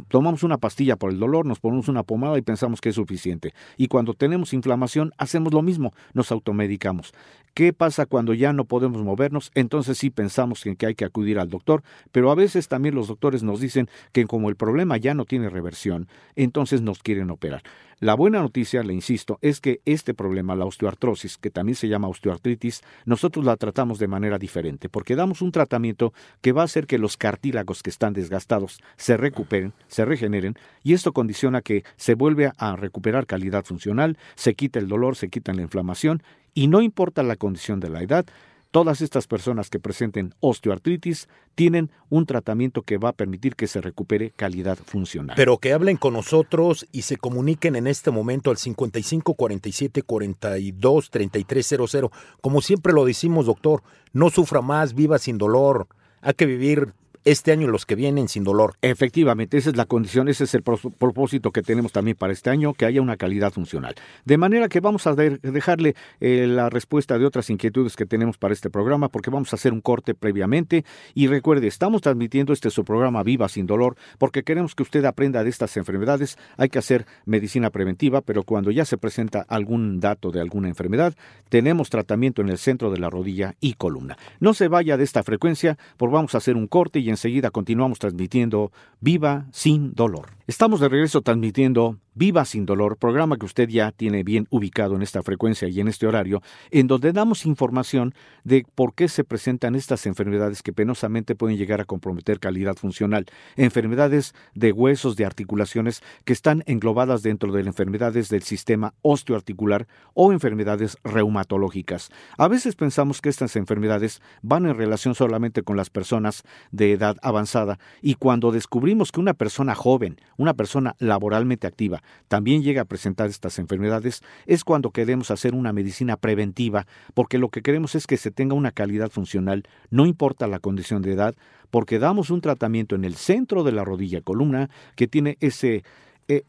tomamos 0.07 0.43
una 0.43 0.57
pastilla 0.57 0.95
por 0.95 1.11
el 1.11 1.19
dolor, 1.19 1.45
nos 1.45 1.59
ponemos 1.59 1.87
una 1.87 2.00
pomada 2.03 2.37
y 2.37 2.41
pensamos 2.41 2.81
que 2.81 2.89
es 2.89 2.95
suficiente. 2.95 3.53
Y 3.77 3.87
cuando 3.87 4.13
tenemos 4.13 4.53
inflamación, 4.53 5.11
hacemos 5.17 5.53
lo 5.53 5.61
mismo, 5.61 5.93
nos 6.13 6.31
automedicamos. 6.31 7.13
¿Qué 7.53 7.73
pasa 7.73 8.05
cuando 8.05 8.33
ya 8.33 8.53
no 8.53 8.63
podemos 8.63 9.03
movernos? 9.03 9.51
Entonces 9.55 9.97
sí 9.97 10.09
pensamos 10.09 10.65
en 10.65 10.77
que 10.77 10.85
hay 10.85 10.95
que 10.95 11.03
acudir 11.03 11.37
al 11.37 11.49
doctor, 11.49 11.83
pero 12.11 12.31
a 12.31 12.35
veces 12.35 12.69
también 12.69 12.95
los 12.95 13.07
doctores 13.07 13.43
nos 13.43 13.59
dicen 13.59 13.89
que 14.13 14.25
como 14.25 14.49
el 14.49 14.55
problema 14.55 14.95
ya 14.97 15.13
no 15.13 15.25
tiene 15.25 15.49
reversión, 15.49 16.07
entonces 16.35 16.81
nos 16.81 16.99
quieren 16.99 17.29
operar. 17.29 17.63
La 18.01 18.15
buena 18.15 18.39
noticia, 18.39 18.81
le 18.81 18.95
insisto, 18.95 19.37
es 19.43 19.61
que 19.61 19.81
este 19.85 20.15
problema, 20.15 20.55
la 20.55 20.65
osteoartrosis, 20.65 21.37
que 21.37 21.51
también 21.51 21.75
se 21.75 21.87
llama 21.87 22.07
osteoartritis, 22.07 22.81
nosotros 23.05 23.45
la 23.45 23.57
tratamos 23.57 23.99
de 23.99 24.07
manera 24.07 24.39
diferente, 24.39 24.89
porque 24.89 25.15
damos 25.15 25.43
un 25.43 25.51
tratamiento 25.51 26.11
que 26.41 26.51
va 26.51 26.63
a 26.63 26.65
hacer 26.65 26.87
que 26.87 26.97
los 26.97 27.15
cartílagos 27.15 27.83
que 27.83 27.91
están 27.91 28.13
desgastados 28.13 28.79
se 28.97 29.17
recuperen, 29.17 29.73
se 29.87 30.03
regeneren, 30.03 30.55
y 30.81 30.93
esto 30.93 31.13
condiciona 31.13 31.61
que 31.61 31.83
se 31.95 32.15
vuelve 32.15 32.51
a 32.57 32.75
recuperar 32.75 33.27
calidad 33.27 33.65
funcional, 33.65 34.17
se 34.33 34.55
quita 34.55 34.79
el 34.79 34.87
dolor, 34.87 35.15
se 35.15 35.29
quita 35.29 35.53
la 35.53 35.61
inflamación, 35.61 36.23
y 36.55 36.69
no 36.69 36.81
importa 36.81 37.21
la 37.21 37.35
condición 37.35 37.79
de 37.79 37.89
la 37.89 38.01
edad, 38.01 38.25
Todas 38.71 39.01
estas 39.01 39.27
personas 39.27 39.69
que 39.69 39.79
presenten 39.79 40.33
osteoartritis 40.39 41.27
tienen 41.55 41.91
un 42.09 42.25
tratamiento 42.25 42.83
que 42.83 42.97
va 42.97 43.09
a 43.09 43.13
permitir 43.13 43.57
que 43.57 43.67
se 43.67 43.81
recupere 43.81 44.31
calidad 44.31 44.77
funcional. 44.77 45.35
Pero 45.35 45.57
que 45.57 45.73
hablen 45.73 45.97
con 45.97 46.13
nosotros 46.13 46.87
y 46.93 47.01
se 47.01 47.17
comuniquen 47.17 47.75
en 47.75 47.85
este 47.85 48.11
momento 48.11 48.49
al 48.49 48.55
55 48.55 49.33
47 49.33 50.03
42 50.03 51.09
3300. 51.09 52.11
Como 52.39 52.61
siempre 52.61 52.93
lo 52.93 53.03
decimos, 53.03 53.45
doctor, 53.45 53.83
no 54.13 54.29
sufra 54.29 54.61
más, 54.61 54.95
viva 54.95 55.19
sin 55.19 55.37
dolor. 55.37 55.87
Hay 56.21 56.35
que 56.35 56.45
vivir 56.45 56.93
este 57.23 57.51
año 57.51 57.67
los 57.67 57.85
que 57.85 57.95
vienen 57.95 58.27
sin 58.27 58.43
dolor. 58.43 58.75
Efectivamente, 58.81 59.57
esa 59.57 59.69
es 59.69 59.77
la 59.77 59.85
condición, 59.85 60.27
ese 60.27 60.45
es 60.45 60.53
el 60.55 60.63
propósito 60.63 61.51
que 61.51 61.61
tenemos 61.61 61.91
también 61.91 62.17
para 62.17 62.33
este 62.33 62.49
año, 62.49 62.73
que 62.73 62.85
haya 62.85 63.01
una 63.01 63.17
calidad 63.17 63.51
funcional. 63.51 63.95
De 64.25 64.37
manera 64.37 64.69
que 64.69 64.79
vamos 64.79 65.05
a 65.07 65.15
dejarle 65.15 65.95
eh, 66.19 66.47
la 66.47 66.69
respuesta 66.69 67.17
de 67.19 67.25
otras 67.25 67.49
inquietudes 67.49 67.95
que 67.95 68.05
tenemos 68.05 68.37
para 68.37 68.53
este 68.53 68.69
programa, 68.69 69.09
porque 69.09 69.29
vamos 69.29 69.53
a 69.53 69.55
hacer 69.55 69.73
un 69.73 69.81
corte 69.81 70.13
previamente. 70.15 70.83
Y 71.13 71.27
recuerde, 71.27 71.67
estamos 71.67 72.01
transmitiendo 72.01 72.53
este 72.53 72.69
su 72.71 72.83
programa 72.83 73.23
Viva 73.23 73.49
sin 73.49 73.67
dolor, 73.67 73.95
porque 74.17 74.43
queremos 74.43 74.75
que 74.75 74.83
usted 74.83 75.05
aprenda 75.05 75.43
de 75.43 75.49
estas 75.49 75.77
enfermedades. 75.77 76.37
Hay 76.57 76.69
que 76.69 76.79
hacer 76.79 77.05
medicina 77.25 77.69
preventiva, 77.69 78.21
pero 78.21 78.43
cuando 78.43 78.71
ya 78.71 78.85
se 78.85 78.97
presenta 78.97 79.45
algún 79.47 79.99
dato 79.99 80.31
de 80.31 80.41
alguna 80.41 80.69
enfermedad, 80.69 81.13
tenemos 81.49 81.89
tratamiento 81.89 82.41
en 82.41 82.49
el 82.49 82.57
centro 82.57 82.91
de 82.91 82.99
la 82.99 83.09
rodilla 83.09 83.55
y 83.59 83.73
columna. 83.73 84.17
No 84.39 84.53
se 84.53 84.67
vaya 84.67 84.97
de 84.97 85.03
esta 85.03 85.23
frecuencia, 85.23 85.77
porque 85.97 86.15
vamos 86.15 86.33
a 86.33 86.39
hacer 86.39 86.55
un 86.55 86.67
corte 86.67 86.99
y 86.99 87.10
enseguida 87.11 87.51
continuamos 87.51 87.99
transmitiendo 87.99 88.71
Viva 88.99 89.47
sin 89.51 89.93
dolor. 89.93 90.29
Estamos 90.47 90.79
de 90.79 90.89
regreso 90.89 91.21
transmitiendo 91.21 91.97
Viva 92.13 92.43
sin 92.43 92.65
dolor, 92.65 92.97
programa 92.97 93.37
que 93.37 93.45
usted 93.45 93.69
ya 93.69 93.93
tiene 93.93 94.23
bien 94.23 94.45
ubicado 94.49 94.95
en 94.95 95.01
esta 95.01 95.23
frecuencia 95.23 95.69
y 95.69 95.79
en 95.79 95.87
este 95.87 96.07
horario, 96.07 96.41
en 96.69 96.87
donde 96.87 97.13
damos 97.13 97.45
información 97.45 98.13
de 98.43 98.65
por 98.75 98.93
qué 98.93 99.07
se 99.07 99.23
presentan 99.23 99.75
estas 99.75 100.05
enfermedades 100.05 100.61
que 100.61 100.73
penosamente 100.73 101.35
pueden 101.35 101.57
llegar 101.57 101.79
a 101.79 101.85
comprometer 101.85 102.41
calidad 102.41 102.75
funcional, 102.75 103.27
enfermedades 103.55 104.35
de 104.55 104.73
huesos, 104.73 105.15
de 105.15 105.23
articulaciones 105.23 106.03
que 106.25 106.33
están 106.33 106.63
englobadas 106.65 107.23
dentro 107.23 107.53
de 107.53 107.59
las 107.59 107.67
enfermedades 107.67 108.27
del 108.27 108.43
sistema 108.43 108.93
osteoarticular 109.03 109.87
o 110.13 110.33
enfermedades 110.33 110.97
reumatológicas. 111.05 112.09
A 112.37 112.49
veces 112.49 112.75
pensamos 112.75 113.21
que 113.21 113.29
estas 113.29 113.55
enfermedades 113.55 114.21
van 114.41 114.65
en 114.65 114.75
relación 114.75 115.15
solamente 115.15 115.63
con 115.63 115.77
las 115.77 115.89
personas 115.89 116.43
de 116.71 116.97
avanzada 117.01 117.79
y 118.01 118.15
cuando 118.15 118.51
descubrimos 118.51 119.11
que 119.11 119.19
una 119.19 119.33
persona 119.33 119.75
joven, 119.75 120.17
una 120.37 120.53
persona 120.53 120.95
laboralmente 120.99 121.67
activa, 121.67 122.01
también 122.27 122.63
llega 122.63 122.81
a 122.81 122.85
presentar 122.85 123.29
estas 123.29 123.59
enfermedades, 123.59 124.21
es 124.45 124.63
cuando 124.63 124.91
queremos 124.91 125.31
hacer 125.31 125.53
una 125.53 125.73
medicina 125.73 126.17
preventiva, 126.17 126.87
porque 127.13 127.37
lo 127.37 127.49
que 127.49 127.61
queremos 127.61 127.95
es 127.95 128.07
que 128.07 128.17
se 128.17 128.31
tenga 128.31 128.55
una 128.55 128.71
calidad 128.71 129.09
funcional, 129.09 129.63
no 129.89 130.05
importa 130.05 130.47
la 130.47 130.59
condición 130.59 131.01
de 131.01 131.13
edad, 131.13 131.35
porque 131.69 131.99
damos 131.99 132.29
un 132.29 132.41
tratamiento 132.41 132.95
en 132.95 133.05
el 133.05 133.15
centro 133.15 133.63
de 133.63 133.71
la 133.71 133.83
rodilla 133.83 134.21
columna 134.21 134.69
que 134.95 135.07
tiene 135.07 135.37
ese 135.39 135.83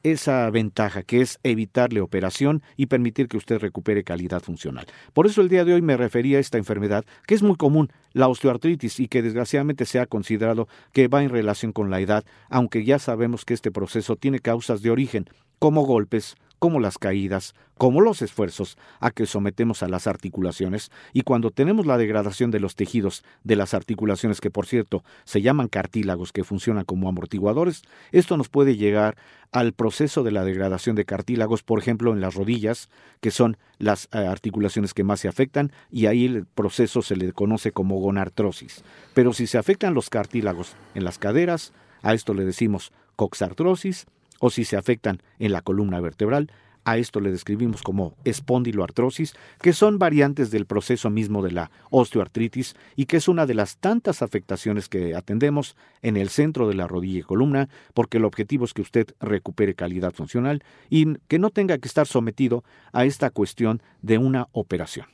esa 0.02 0.48
ventaja 0.50 1.02
que 1.02 1.20
es 1.20 1.38
evitarle 1.42 2.00
operación 2.00 2.62
y 2.76 2.86
permitir 2.86 3.28
que 3.28 3.36
usted 3.36 3.58
recupere 3.58 4.04
calidad 4.04 4.42
funcional. 4.42 4.86
Por 5.12 5.26
eso 5.26 5.40
el 5.40 5.48
día 5.48 5.64
de 5.64 5.74
hoy 5.74 5.82
me 5.82 5.96
refería 5.96 6.38
a 6.38 6.40
esta 6.40 6.58
enfermedad 6.58 7.04
que 7.26 7.34
es 7.34 7.42
muy 7.42 7.56
común, 7.56 7.90
la 8.12 8.28
osteoartritis, 8.28 9.00
y 9.00 9.08
que 9.08 9.22
desgraciadamente 9.22 9.86
se 9.86 9.98
ha 9.98 10.06
considerado 10.06 10.68
que 10.92 11.08
va 11.08 11.22
en 11.22 11.30
relación 11.30 11.72
con 11.72 11.90
la 11.90 12.00
edad, 12.00 12.24
aunque 12.48 12.84
ya 12.84 12.98
sabemos 12.98 13.44
que 13.44 13.54
este 13.54 13.70
proceso 13.70 14.16
tiene 14.16 14.40
causas 14.40 14.82
de 14.82 14.90
origen, 14.90 15.26
como 15.58 15.82
golpes, 15.84 16.36
como 16.62 16.78
las 16.78 16.96
caídas, 16.96 17.56
como 17.76 18.00
los 18.00 18.22
esfuerzos 18.22 18.78
a 19.00 19.10
que 19.10 19.26
sometemos 19.26 19.82
a 19.82 19.88
las 19.88 20.06
articulaciones, 20.06 20.92
y 21.12 21.22
cuando 21.22 21.50
tenemos 21.50 21.86
la 21.86 21.98
degradación 21.98 22.52
de 22.52 22.60
los 22.60 22.76
tejidos 22.76 23.24
de 23.42 23.56
las 23.56 23.74
articulaciones, 23.74 24.40
que 24.40 24.52
por 24.52 24.66
cierto 24.66 25.02
se 25.24 25.42
llaman 25.42 25.66
cartílagos 25.66 26.30
que 26.30 26.44
funcionan 26.44 26.84
como 26.84 27.08
amortiguadores, 27.08 27.82
esto 28.12 28.36
nos 28.36 28.48
puede 28.48 28.76
llegar 28.76 29.16
al 29.50 29.72
proceso 29.72 30.22
de 30.22 30.30
la 30.30 30.44
degradación 30.44 30.94
de 30.94 31.04
cartílagos, 31.04 31.64
por 31.64 31.80
ejemplo, 31.80 32.12
en 32.12 32.20
las 32.20 32.36
rodillas, 32.36 32.90
que 33.20 33.32
son 33.32 33.56
las 33.80 34.08
eh, 34.12 34.18
articulaciones 34.18 34.94
que 34.94 35.02
más 35.02 35.18
se 35.18 35.26
afectan, 35.26 35.72
y 35.90 36.06
ahí 36.06 36.26
el 36.26 36.46
proceso 36.46 37.02
se 37.02 37.16
le 37.16 37.32
conoce 37.32 37.72
como 37.72 37.98
gonartrosis. 37.98 38.84
Pero 39.14 39.32
si 39.32 39.48
se 39.48 39.58
afectan 39.58 39.94
los 39.94 40.10
cartílagos 40.10 40.76
en 40.94 41.02
las 41.02 41.18
caderas, 41.18 41.72
a 42.02 42.14
esto 42.14 42.34
le 42.34 42.44
decimos 42.44 42.92
coxartrosis, 43.16 44.06
o 44.42 44.50
si 44.50 44.64
se 44.64 44.76
afectan 44.76 45.22
en 45.38 45.52
la 45.52 45.62
columna 45.62 46.00
vertebral, 46.00 46.50
a 46.84 46.96
esto 46.96 47.20
le 47.20 47.30
describimos 47.30 47.80
como 47.80 48.16
espondiloartrosis, 48.24 49.34
que 49.60 49.72
son 49.72 50.00
variantes 50.00 50.50
del 50.50 50.66
proceso 50.66 51.10
mismo 51.10 51.40
de 51.40 51.52
la 51.52 51.70
osteoartritis 51.90 52.74
y 52.96 53.06
que 53.06 53.18
es 53.18 53.28
una 53.28 53.46
de 53.46 53.54
las 53.54 53.76
tantas 53.76 54.20
afectaciones 54.20 54.88
que 54.88 55.14
atendemos 55.14 55.76
en 56.02 56.16
el 56.16 56.28
centro 56.28 56.66
de 56.66 56.74
la 56.74 56.88
rodilla 56.88 57.20
y 57.20 57.22
columna, 57.22 57.68
porque 57.94 58.18
el 58.18 58.24
objetivo 58.24 58.64
es 58.64 58.74
que 58.74 58.82
usted 58.82 59.14
recupere 59.20 59.76
calidad 59.76 60.12
funcional 60.12 60.64
y 60.90 61.14
que 61.28 61.38
no 61.38 61.50
tenga 61.50 61.78
que 61.78 61.86
estar 61.86 62.08
sometido 62.08 62.64
a 62.92 63.04
esta 63.04 63.30
cuestión 63.30 63.80
de 64.00 64.18
una 64.18 64.48
operación. 64.50 65.06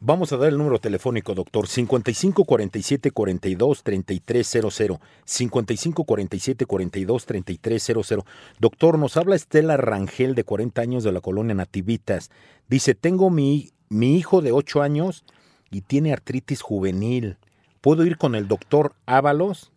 Vamos 0.00 0.32
a 0.32 0.36
dar 0.36 0.50
el 0.50 0.58
número 0.58 0.78
telefónico, 0.78 1.34
doctor. 1.34 1.66
55 1.66 2.44
47 2.44 3.10
42 3.10 3.82
3300. 3.82 5.00
55 5.24 6.04
47 6.04 6.66
42 6.66 7.26
3300. 7.26 8.24
Doctor, 8.60 8.96
nos 8.96 9.16
habla 9.16 9.34
Estela 9.34 9.76
Rangel, 9.76 10.36
de 10.36 10.44
40 10.44 10.80
años, 10.80 11.02
de 11.02 11.10
la 11.10 11.20
colonia 11.20 11.56
Nativitas. 11.56 12.30
Dice: 12.68 12.94
Tengo 12.94 13.28
mi, 13.30 13.72
mi 13.88 14.16
hijo 14.16 14.40
de 14.40 14.52
8 14.52 14.82
años 14.82 15.24
y 15.68 15.80
tiene 15.80 16.12
artritis 16.12 16.62
juvenil. 16.62 17.36
¿Puedo 17.80 18.06
ir 18.06 18.18
con 18.18 18.36
el 18.36 18.46
doctor 18.46 18.94
Ábalos? 19.04 19.72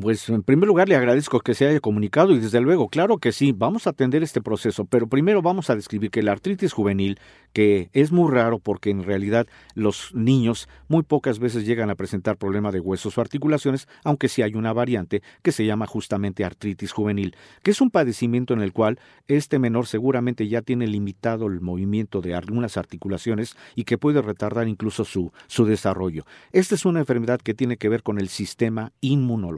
Pues 0.00 0.28
en 0.28 0.44
primer 0.44 0.68
lugar 0.68 0.88
le 0.88 0.94
agradezco 0.94 1.40
que 1.40 1.52
se 1.52 1.66
haya 1.66 1.80
comunicado 1.80 2.30
y 2.30 2.38
desde 2.38 2.60
luego, 2.60 2.88
claro 2.88 3.18
que 3.18 3.32
sí, 3.32 3.50
vamos 3.50 3.88
a 3.88 3.90
atender 3.90 4.22
este 4.22 4.40
proceso, 4.40 4.84
pero 4.84 5.08
primero 5.08 5.42
vamos 5.42 5.70
a 5.70 5.74
describir 5.74 6.12
que 6.12 6.22
la 6.22 6.30
artritis 6.30 6.72
juvenil, 6.72 7.18
que 7.52 7.90
es 7.92 8.12
muy 8.12 8.30
raro 8.30 8.60
porque 8.60 8.90
en 8.90 9.02
realidad 9.02 9.48
los 9.74 10.14
niños 10.14 10.68
muy 10.86 11.02
pocas 11.02 11.40
veces 11.40 11.66
llegan 11.66 11.90
a 11.90 11.96
presentar 11.96 12.36
problema 12.36 12.70
de 12.70 12.78
huesos 12.78 13.18
o 13.18 13.20
articulaciones, 13.20 13.88
aunque 14.04 14.28
sí 14.28 14.40
hay 14.42 14.54
una 14.54 14.72
variante 14.72 15.20
que 15.42 15.50
se 15.50 15.66
llama 15.66 15.88
justamente 15.88 16.44
artritis 16.44 16.92
juvenil, 16.92 17.34
que 17.64 17.72
es 17.72 17.80
un 17.80 17.90
padecimiento 17.90 18.54
en 18.54 18.60
el 18.60 18.72
cual 18.72 19.00
este 19.26 19.58
menor 19.58 19.88
seguramente 19.88 20.46
ya 20.46 20.62
tiene 20.62 20.86
limitado 20.86 21.48
el 21.48 21.60
movimiento 21.60 22.20
de 22.20 22.36
algunas 22.36 22.76
articulaciones 22.76 23.56
y 23.74 23.82
que 23.82 23.98
puede 23.98 24.22
retardar 24.22 24.68
incluso 24.68 25.04
su, 25.04 25.32
su 25.48 25.64
desarrollo. 25.64 26.24
Esta 26.52 26.76
es 26.76 26.84
una 26.84 27.00
enfermedad 27.00 27.40
que 27.40 27.54
tiene 27.54 27.78
que 27.78 27.88
ver 27.88 28.04
con 28.04 28.20
el 28.20 28.28
sistema 28.28 28.92
inmunológico 29.00 29.55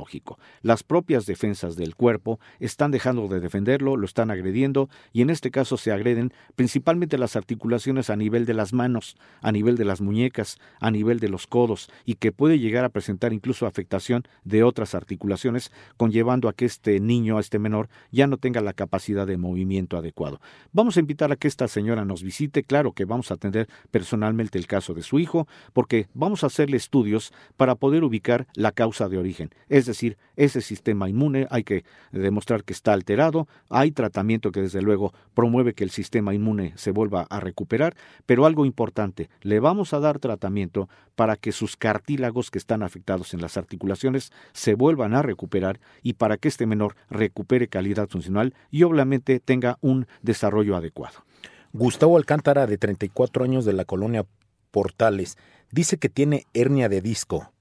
las 0.62 0.82
propias 0.82 1.26
defensas 1.26 1.76
del 1.76 1.94
cuerpo 1.94 2.38
están 2.60 2.90
dejando 2.90 3.28
de 3.28 3.40
defenderlo, 3.40 3.96
lo 3.96 4.04
están 4.04 4.30
agrediendo 4.30 4.88
y 5.12 5.22
en 5.22 5.30
este 5.30 5.50
caso 5.50 5.76
se 5.76 5.92
agreden 5.92 6.32
principalmente 6.56 7.18
las 7.18 7.36
articulaciones 7.36 8.10
a 8.10 8.16
nivel 8.16 8.46
de 8.46 8.54
las 8.54 8.72
manos, 8.72 9.16
a 9.40 9.52
nivel 9.52 9.76
de 9.76 9.84
las 9.84 10.00
muñecas, 10.00 10.58
a 10.80 10.90
nivel 10.90 11.20
de 11.20 11.28
los 11.28 11.46
codos 11.46 11.90
y 12.04 12.14
que 12.14 12.32
puede 12.32 12.58
llegar 12.58 12.84
a 12.84 12.90
presentar 12.90 13.32
incluso 13.32 13.66
afectación 13.66 14.24
de 14.44 14.62
otras 14.62 14.94
articulaciones, 14.94 15.72
conllevando 15.96 16.48
a 16.48 16.52
que 16.52 16.64
este 16.64 17.00
niño, 17.00 17.38
a 17.38 17.40
este 17.40 17.58
menor, 17.58 17.88
ya 18.10 18.26
no 18.26 18.36
tenga 18.36 18.60
la 18.60 18.72
capacidad 18.72 19.26
de 19.26 19.36
movimiento 19.36 19.96
adecuado. 19.96 20.40
Vamos 20.72 20.96
a 20.96 21.00
invitar 21.00 21.32
a 21.32 21.36
que 21.36 21.48
esta 21.48 21.68
señora 21.68 22.04
nos 22.04 22.22
visite, 22.22 22.64
claro 22.64 22.92
que 22.92 23.04
vamos 23.04 23.30
a 23.30 23.34
atender 23.34 23.68
personalmente 23.90 24.58
el 24.58 24.66
caso 24.66 24.94
de 24.94 25.02
su 25.02 25.18
hijo, 25.18 25.46
porque 25.72 26.08
vamos 26.14 26.44
a 26.44 26.48
hacerle 26.48 26.76
estudios 26.76 27.32
para 27.56 27.74
poder 27.74 28.04
ubicar 28.04 28.46
la 28.54 28.72
causa 28.72 29.08
de 29.08 29.18
origen. 29.18 29.50
Decir, 29.88 30.16
ese 30.36 30.60
sistema 30.60 31.08
inmune 31.08 31.46
hay 31.50 31.64
que 31.64 31.84
demostrar 32.12 32.64
que 32.64 32.72
está 32.72 32.92
alterado, 32.92 33.48
hay 33.68 33.90
tratamiento 33.90 34.52
que 34.52 34.62
desde 34.62 34.82
luego 34.82 35.12
promueve 35.34 35.74
que 35.74 35.84
el 35.84 35.90
sistema 35.90 36.34
inmune 36.34 36.72
se 36.76 36.92
vuelva 36.92 37.26
a 37.28 37.40
recuperar, 37.40 37.96
pero 38.26 38.46
algo 38.46 38.64
importante, 38.64 39.28
le 39.42 39.60
vamos 39.60 39.92
a 39.92 40.00
dar 40.00 40.18
tratamiento 40.18 40.88
para 41.16 41.36
que 41.36 41.52
sus 41.52 41.76
cartílagos 41.76 42.50
que 42.50 42.58
están 42.58 42.82
afectados 42.82 43.34
en 43.34 43.40
las 43.40 43.56
articulaciones 43.56 44.30
se 44.52 44.74
vuelvan 44.74 45.14
a 45.14 45.22
recuperar 45.22 45.80
y 46.02 46.12
para 46.12 46.36
que 46.36 46.48
este 46.48 46.66
menor 46.66 46.94
recupere 47.10 47.68
calidad 47.68 48.08
funcional 48.08 48.54
y 48.70 48.84
obviamente 48.84 49.40
tenga 49.40 49.78
un 49.80 50.06
desarrollo 50.22 50.76
adecuado. 50.76 51.24
Gustavo 51.72 52.16
Alcántara, 52.16 52.66
de 52.66 52.78
34 52.78 53.44
años 53.44 53.64
de 53.64 53.72
la 53.72 53.84
colonia 53.84 54.24
Portales, 54.70 55.36
dice 55.70 55.98
que 55.98 56.08
tiene 56.08 56.46
hernia 56.54 56.88
de 56.88 57.00
disco 57.00 57.52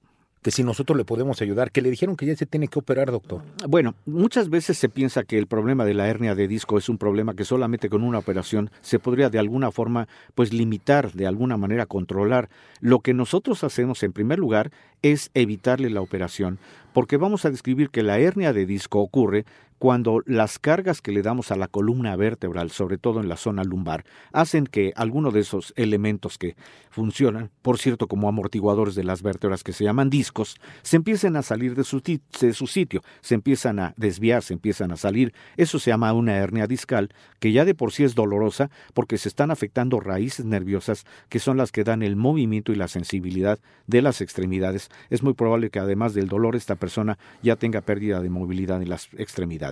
si 0.50 0.62
nosotros 0.62 0.96
le 0.96 1.04
podemos 1.04 1.40
ayudar, 1.42 1.70
que 1.70 1.82
le 1.82 1.90
dijeron 1.90 2.16
que 2.16 2.26
ya 2.26 2.36
se 2.36 2.46
tiene 2.46 2.68
que 2.68 2.78
operar, 2.78 3.10
doctor. 3.10 3.42
Bueno, 3.66 3.94
muchas 4.06 4.48
veces 4.48 4.78
se 4.78 4.88
piensa 4.88 5.24
que 5.24 5.38
el 5.38 5.46
problema 5.46 5.84
de 5.84 5.94
la 5.94 6.08
hernia 6.08 6.34
de 6.34 6.48
disco 6.48 6.78
es 6.78 6.88
un 6.88 6.98
problema 6.98 7.34
que 7.34 7.44
solamente 7.44 7.88
con 7.88 8.02
una 8.02 8.18
operación 8.18 8.70
se 8.80 8.98
podría 8.98 9.30
de 9.30 9.38
alguna 9.38 9.70
forma 9.70 10.08
pues 10.34 10.52
limitar, 10.52 11.12
de 11.12 11.26
alguna 11.26 11.56
manera 11.56 11.86
controlar. 11.86 12.48
Lo 12.80 13.00
que 13.00 13.14
nosotros 13.14 13.64
hacemos 13.64 14.02
en 14.02 14.12
primer 14.12 14.38
lugar 14.38 14.70
es 15.02 15.30
evitarle 15.34 15.90
la 15.90 16.00
operación, 16.00 16.58
porque 16.92 17.16
vamos 17.16 17.44
a 17.44 17.50
describir 17.50 17.90
que 17.90 18.02
la 18.02 18.18
hernia 18.18 18.52
de 18.52 18.66
disco 18.66 19.00
ocurre 19.00 19.44
cuando 19.78 20.22
las 20.26 20.58
cargas 20.58 21.00
que 21.00 21.12
le 21.12 21.22
damos 21.22 21.52
a 21.52 21.56
la 21.56 21.68
columna 21.68 22.16
vertebral, 22.16 22.70
sobre 22.70 22.98
todo 22.98 23.20
en 23.20 23.28
la 23.28 23.36
zona 23.36 23.62
lumbar, 23.62 24.04
hacen 24.32 24.66
que 24.66 24.92
alguno 24.96 25.30
de 25.30 25.40
esos 25.40 25.72
elementos 25.76 26.36
que 26.36 26.56
funcionan, 26.90 27.50
por 27.62 27.78
cierto, 27.78 28.08
como 28.08 28.28
amortiguadores 28.28 28.94
de 28.96 29.04
las 29.04 29.22
vértebras 29.22 29.62
que 29.62 29.72
se 29.72 29.84
llaman 29.84 30.10
discos, 30.10 30.56
se 30.82 30.96
empiecen 30.96 31.36
a 31.36 31.42
salir 31.42 31.76
de 31.76 31.84
su, 31.84 32.00
de 32.00 32.52
su 32.52 32.66
sitio, 32.66 33.02
se 33.20 33.34
empiezan 33.36 33.78
a 33.78 33.94
desviar, 33.96 34.42
se 34.42 34.54
empiezan 34.54 34.90
a 34.90 34.96
salir. 34.96 35.32
Eso 35.56 35.78
se 35.78 35.90
llama 35.90 36.12
una 36.12 36.36
hernia 36.36 36.66
discal, 36.66 37.10
que 37.38 37.52
ya 37.52 37.64
de 37.64 37.74
por 37.74 37.92
sí 37.92 38.02
es 38.02 38.14
dolorosa 38.16 38.70
porque 38.94 39.16
se 39.16 39.28
están 39.28 39.50
afectando 39.50 40.00
raíces 40.00 40.44
nerviosas 40.44 41.06
que 41.28 41.38
son 41.38 41.56
las 41.56 41.70
que 41.70 41.84
dan 41.84 42.02
el 42.02 42.16
movimiento 42.16 42.72
y 42.72 42.76
la 42.76 42.88
sensibilidad 42.88 43.60
de 43.86 44.02
las 44.02 44.20
extremidades. 44.20 44.88
Es 45.08 45.22
muy 45.22 45.34
probable 45.34 45.70
que 45.70 45.78
además 45.78 46.14
del 46.14 46.28
dolor 46.28 46.56
esta 46.56 46.74
persona 46.74 47.18
ya 47.42 47.56
tenga 47.56 47.80
pérdida 47.80 48.20
de 48.20 48.30
movilidad 48.30 48.82
en 48.82 48.88
las 48.88 49.08
extremidades. 49.16 49.67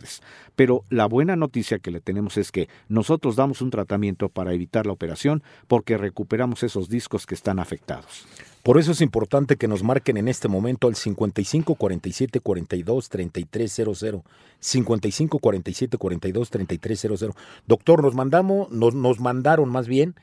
Pero 0.54 0.84
la 0.90 1.06
buena 1.06 1.36
noticia 1.36 1.78
que 1.78 1.90
le 1.90 2.00
tenemos 2.00 2.36
es 2.36 2.52
que 2.52 2.68
nosotros 2.88 3.36
damos 3.36 3.62
un 3.62 3.70
tratamiento 3.70 4.28
para 4.28 4.52
evitar 4.52 4.86
la 4.86 4.92
operación 4.92 5.42
porque 5.66 5.96
recuperamos 5.98 6.62
esos 6.62 6.88
discos 6.88 7.26
que 7.26 7.34
están 7.34 7.58
afectados. 7.58 8.26
Por 8.62 8.78
eso 8.78 8.92
es 8.92 9.00
importante 9.00 9.56
que 9.56 9.68
nos 9.68 9.82
marquen 9.84 10.16
en 10.16 10.26
este 10.26 10.48
momento 10.48 10.88
al 10.88 10.96
55 10.96 11.76
47 11.76 12.40
42 12.40 13.08
3300. 13.08 14.22
55 14.58 15.38
47 15.38 15.98
42 15.98 16.50
3300. 16.50 17.36
Doctor, 17.66 18.02
nos 18.02 18.14
mandamos, 18.14 18.70
nos, 18.70 18.94
nos 18.94 19.20
mandaron 19.20 19.68
más 19.68 19.86
bien 19.86 20.16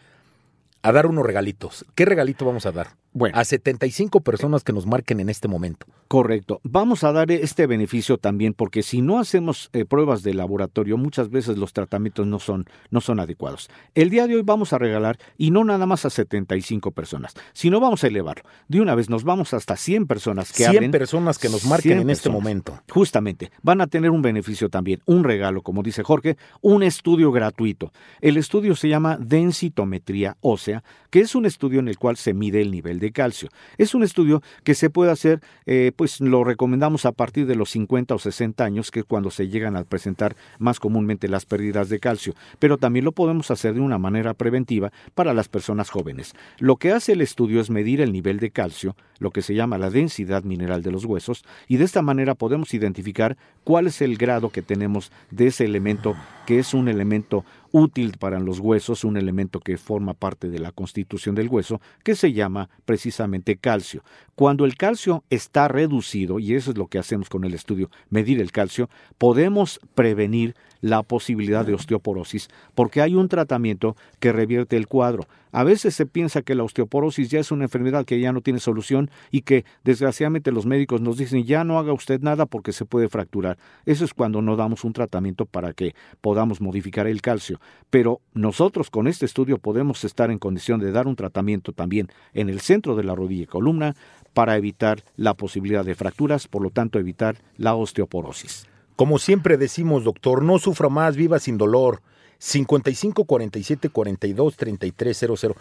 a 0.82 0.92
dar 0.92 1.06
unos 1.06 1.26
regalitos. 1.26 1.86
¿Qué 1.96 2.04
regalito 2.04 2.46
vamos 2.46 2.66
a 2.66 2.74
dar? 2.74 3.03
Bueno. 3.14 3.38
A 3.38 3.44
75 3.44 4.22
personas 4.22 4.64
que 4.64 4.74
nos 4.74 4.86
marquen 4.86 5.20
en 5.20 5.30
este 5.30 5.48
momento. 5.48 5.86
Correcto. 6.08 6.60
Vamos 6.64 7.04
a 7.04 7.12
dar 7.12 7.32
este 7.32 7.68
beneficio 7.68 8.18
también 8.18 8.54
porque 8.54 8.84
si 8.84 9.02
no 9.02 9.20
hacemos 9.20 9.70
eh, 9.74 9.86
pruebas 9.86 10.24
de 10.24 10.34
laboratorio, 10.34 10.98
muchas 10.98 11.30
veces 11.30 11.58
los 11.58 11.74
tratamientos 11.74 12.28
no 12.28 12.40
son, 12.40 12.66
no 12.92 13.02
son 13.02 13.20
adecuados. 13.20 13.70
El 13.96 14.10
día 14.10 14.28
de 14.28 14.36
hoy 14.36 14.42
vamos 14.44 14.74
a 14.74 14.78
regalar, 14.78 15.18
y 15.38 15.52
no 15.52 15.64
nada 15.64 15.86
más 15.86 16.06
a 16.06 16.10
75 16.10 16.92
personas, 16.92 17.34
sino 17.54 17.80
vamos 17.80 18.04
a 18.04 18.08
elevarlo. 18.08 18.44
De 18.68 18.82
una 18.82 18.96
vez 18.96 19.10
nos 19.10 19.24
vamos 19.24 19.54
hasta 19.54 19.76
100 19.76 20.08
personas 20.08 20.52
que 20.52 20.66
100 20.66 20.92
personas 20.92 21.38
que 21.38 21.50
nos 21.50 21.66
marquen 21.66 22.00
en 22.00 22.10
este 22.10 22.30
momento. 22.30 22.80
Justamente. 22.90 23.52
Van 23.62 23.82
a 23.82 23.88
tener 23.88 24.12
un 24.12 24.22
beneficio 24.22 24.70
también, 24.70 25.02
un 25.06 25.24
regalo, 25.24 25.62
como 25.62 25.84
dice 25.84 26.04
Jorge, 26.04 26.38
un 26.62 26.84
estudio 26.84 27.32
gratuito. 27.32 27.92
El 28.22 28.38
estudio 28.38 28.76
se 28.76 28.90
llama 28.90 29.18
densitometría 29.20 30.38
ósea, 30.42 30.84
que 31.10 31.22
es 31.22 31.36
un 31.36 31.46
estudio 31.46 31.80
en 31.80 31.88
el 31.88 31.98
cual 31.98 32.18
se 32.18 32.34
mide 32.34 32.62
el 32.62 32.72
nivel 32.72 33.00
de 33.00 33.03
calcio. 33.12 33.50
Es 33.78 33.94
un 33.94 34.04
estudio 34.04 34.42
que 34.64 34.76
se 34.76 34.90
puede 34.90 35.12
hacer, 35.12 35.42
eh, 35.66 35.92
pues 35.96 36.22
lo 36.22 36.44
recomendamos 36.44 37.06
a 37.06 37.12
partir 37.12 37.46
de 37.46 37.56
los 37.56 37.72
50 37.72 38.16
o 38.16 38.20
60 38.20 38.64
años, 38.64 38.92
que 38.92 39.02
es 39.02 39.06
cuando 39.06 39.32
se 39.32 39.48
llegan 39.48 39.76
a 39.76 39.84
presentar 39.84 40.36
más 40.60 40.80
comúnmente 40.80 41.28
las 41.28 41.46
pérdidas 41.46 41.90
de 41.90 42.00
calcio, 42.00 42.34
pero 42.60 42.78
también 42.78 43.06
lo 43.06 43.12
podemos 43.12 43.52
hacer 43.52 43.74
de 43.74 43.82
una 43.82 43.98
manera 43.98 44.34
preventiva 44.34 44.92
para 45.16 45.34
las 45.34 45.50
personas 45.50 45.90
jóvenes. 45.90 46.34
Lo 46.60 46.78
que 46.78 46.92
hace 46.92 47.14
el 47.14 47.22
estudio 47.22 47.62
es 47.62 47.70
medir 47.70 48.02
el 48.02 48.12
nivel 48.12 48.40
de 48.40 48.52
calcio, 48.52 48.96
lo 49.20 49.32
que 49.32 49.42
se 49.42 49.56
llama 49.56 49.78
la 49.78 49.90
densidad 49.90 50.44
mineral 50.44 50.84
de 50.84 50.92
los 50.92 51.06
huesos, 51.06 51.44
y 51.68 51.78
de 51.78 51.86
esta 51.86 52.02
manera 52.02 52.36
podemos 52.36 52.74
identificar 52.74 53.38
cuál 53.64 53.88
es 53.88 54.02
el 54.02 54.18
grado 54.18 54.50
que 54.50 54.62
tenemos 54.62 55.12
de 55.32 55.48
ese 55.48 55.66
elemento, 55.66 56.16
que 56.46 56.60
es 56.60 56.74
un 56.74 56.88
elemento 56.88 57.46
útil 57.72 58.18
para 58.20 58.40
los 58.40 58.60
huesos, 58.60 59.04
un 59.04 59.18
elemento 59.18 59.60
que 59.60 59.78
forma 59.78 60.14
parte 60.14 60.50
de 60.50 60.60
la 60.60 60.72
constitución 60.72 61.36
del 61.36 61.50
hueso, 61.50 61.82
que 62.04 62.16
se 62.16 62.34
llama 62.34 62.70
precisamente 62.86 63.58
calcio. 63.58 64.04
Cuando 64.36 64.66
el 64.66 64.76
calcio 64.76 65.24
está 65.30 65.68
reducido, 65.68 66.40
y 66.40 66.54
eso 66.54 66.72
es 66.72 66.78
lo 66.78 66.88
que 66.88 67.00
hacemos 67.00 67.30
con 67.30 67.44
el 67.44 67.54
estudio, 67.54 67.90
medir 68.10 68.42
el 68.42 68.52
calcio, 68.52 68.90
podemos 69.18 69.80
prevenir 69.96 70.56
la 70.84 71.02
posibilidad 71.02 71.66
de 71.66 71.74
osteoporosis 71.74 72.50
porque 72.76 73.02
hay 73.02 73.16
un 73.16 73.30
tratamiento 73.30 73.96
que 74.20 74.34
revierte 74.34 74.76
el 74.76 74.88
cuadro. 74.88 75.26
A 75.54 75.64
veces 75.64 75.96
se 75.96 76.06
piensa 76.06 76.42
que 76.42 76.56
la 76.56 76.64
osteoporosis 76.64 77.30
ya 77.30 77.40
es 77.40 77.52
una 77.52 77.64
enfermedad 77.64 78.06
que 78.06 78.20
ya 78.20 78.34
no 78.34 78.42
tiene 78.42 78.60
solución 78.60 79.10
y 79.32 79.42
que 79.42 79.66
desgraciadamente 79.84 80.52
los 80.52 80.66
médicos 80.66 81.00
nos 81.00 81.18
dicen 81.18 81.46
ya 81.46 81.64
no 81.64 81.80
haga 81.80 81.94
usted 81.94 82.20
nada 82.22 82.46
porque 82.46 82.74
se 82.74 82.86
puede 82.86 83.08
fracturar. 83.08 83.58
Eso 83.86 84.04
es 84.04 84.14
cuando 84.14 84.42
no 84.42 84.58
damos 84.58 84.84
un 84.84 84.92
tratamiento 84.92 85.46
para 85.46 85.74
que 85.74 85.96
podamos 86.20 86.60
modificar 86.60 87.08
el 87.08 87.22
calcio. 87.22 87.62
Pero 87.90 88.20
nosotros 88.34 88.90
con 88.90 89.08
este 89.08 89.26
estudio 89.26 89.60
podemos 89.60 90.04
estar 90.04 90.32
en 90.32 90.40
condición 90.40 90.82
de 90.82 90.92
dar 90.92 91.08
un 91.08 91.16
tratamiento 91.16 91.72
también 91.72 92.10
en 92.34 92.50
el 92.50 92.60
centro 92.60 92.96
de 92.96 93.06
la 93.06 93.16
rodilla 93.16 93.44
y 93.44 93.48
columna 93.48 93.96
para 94.34 94.58
evitar 94.58 95.04
la 95.16 95.36
posibilidad 95.36 95.86
de 95.86 95.96
fracturas, 95.96 96.48
por 96.48 96.62
lo 96.62 96.72
tanto 96.72 97.00
evitar 97.00 97.38
la 97.58 97.76
osteoporosis. 97.76 98.73
Como 98.96 99.18
siempre 99.20 99.58
decimos, 99.58 100.04
doctor, 100.04 100.44
no 100.44 100.60
sufra 100.60 100.90
más, 100.90 101.16
viva 101.16 101.40
sin 101.40 101.58
dolor. 101.58 102.02
55 102.38 103.24
47 103.26 103.90
42 103.90 104.58
33 104.58 105.18
00. 105.18 105.56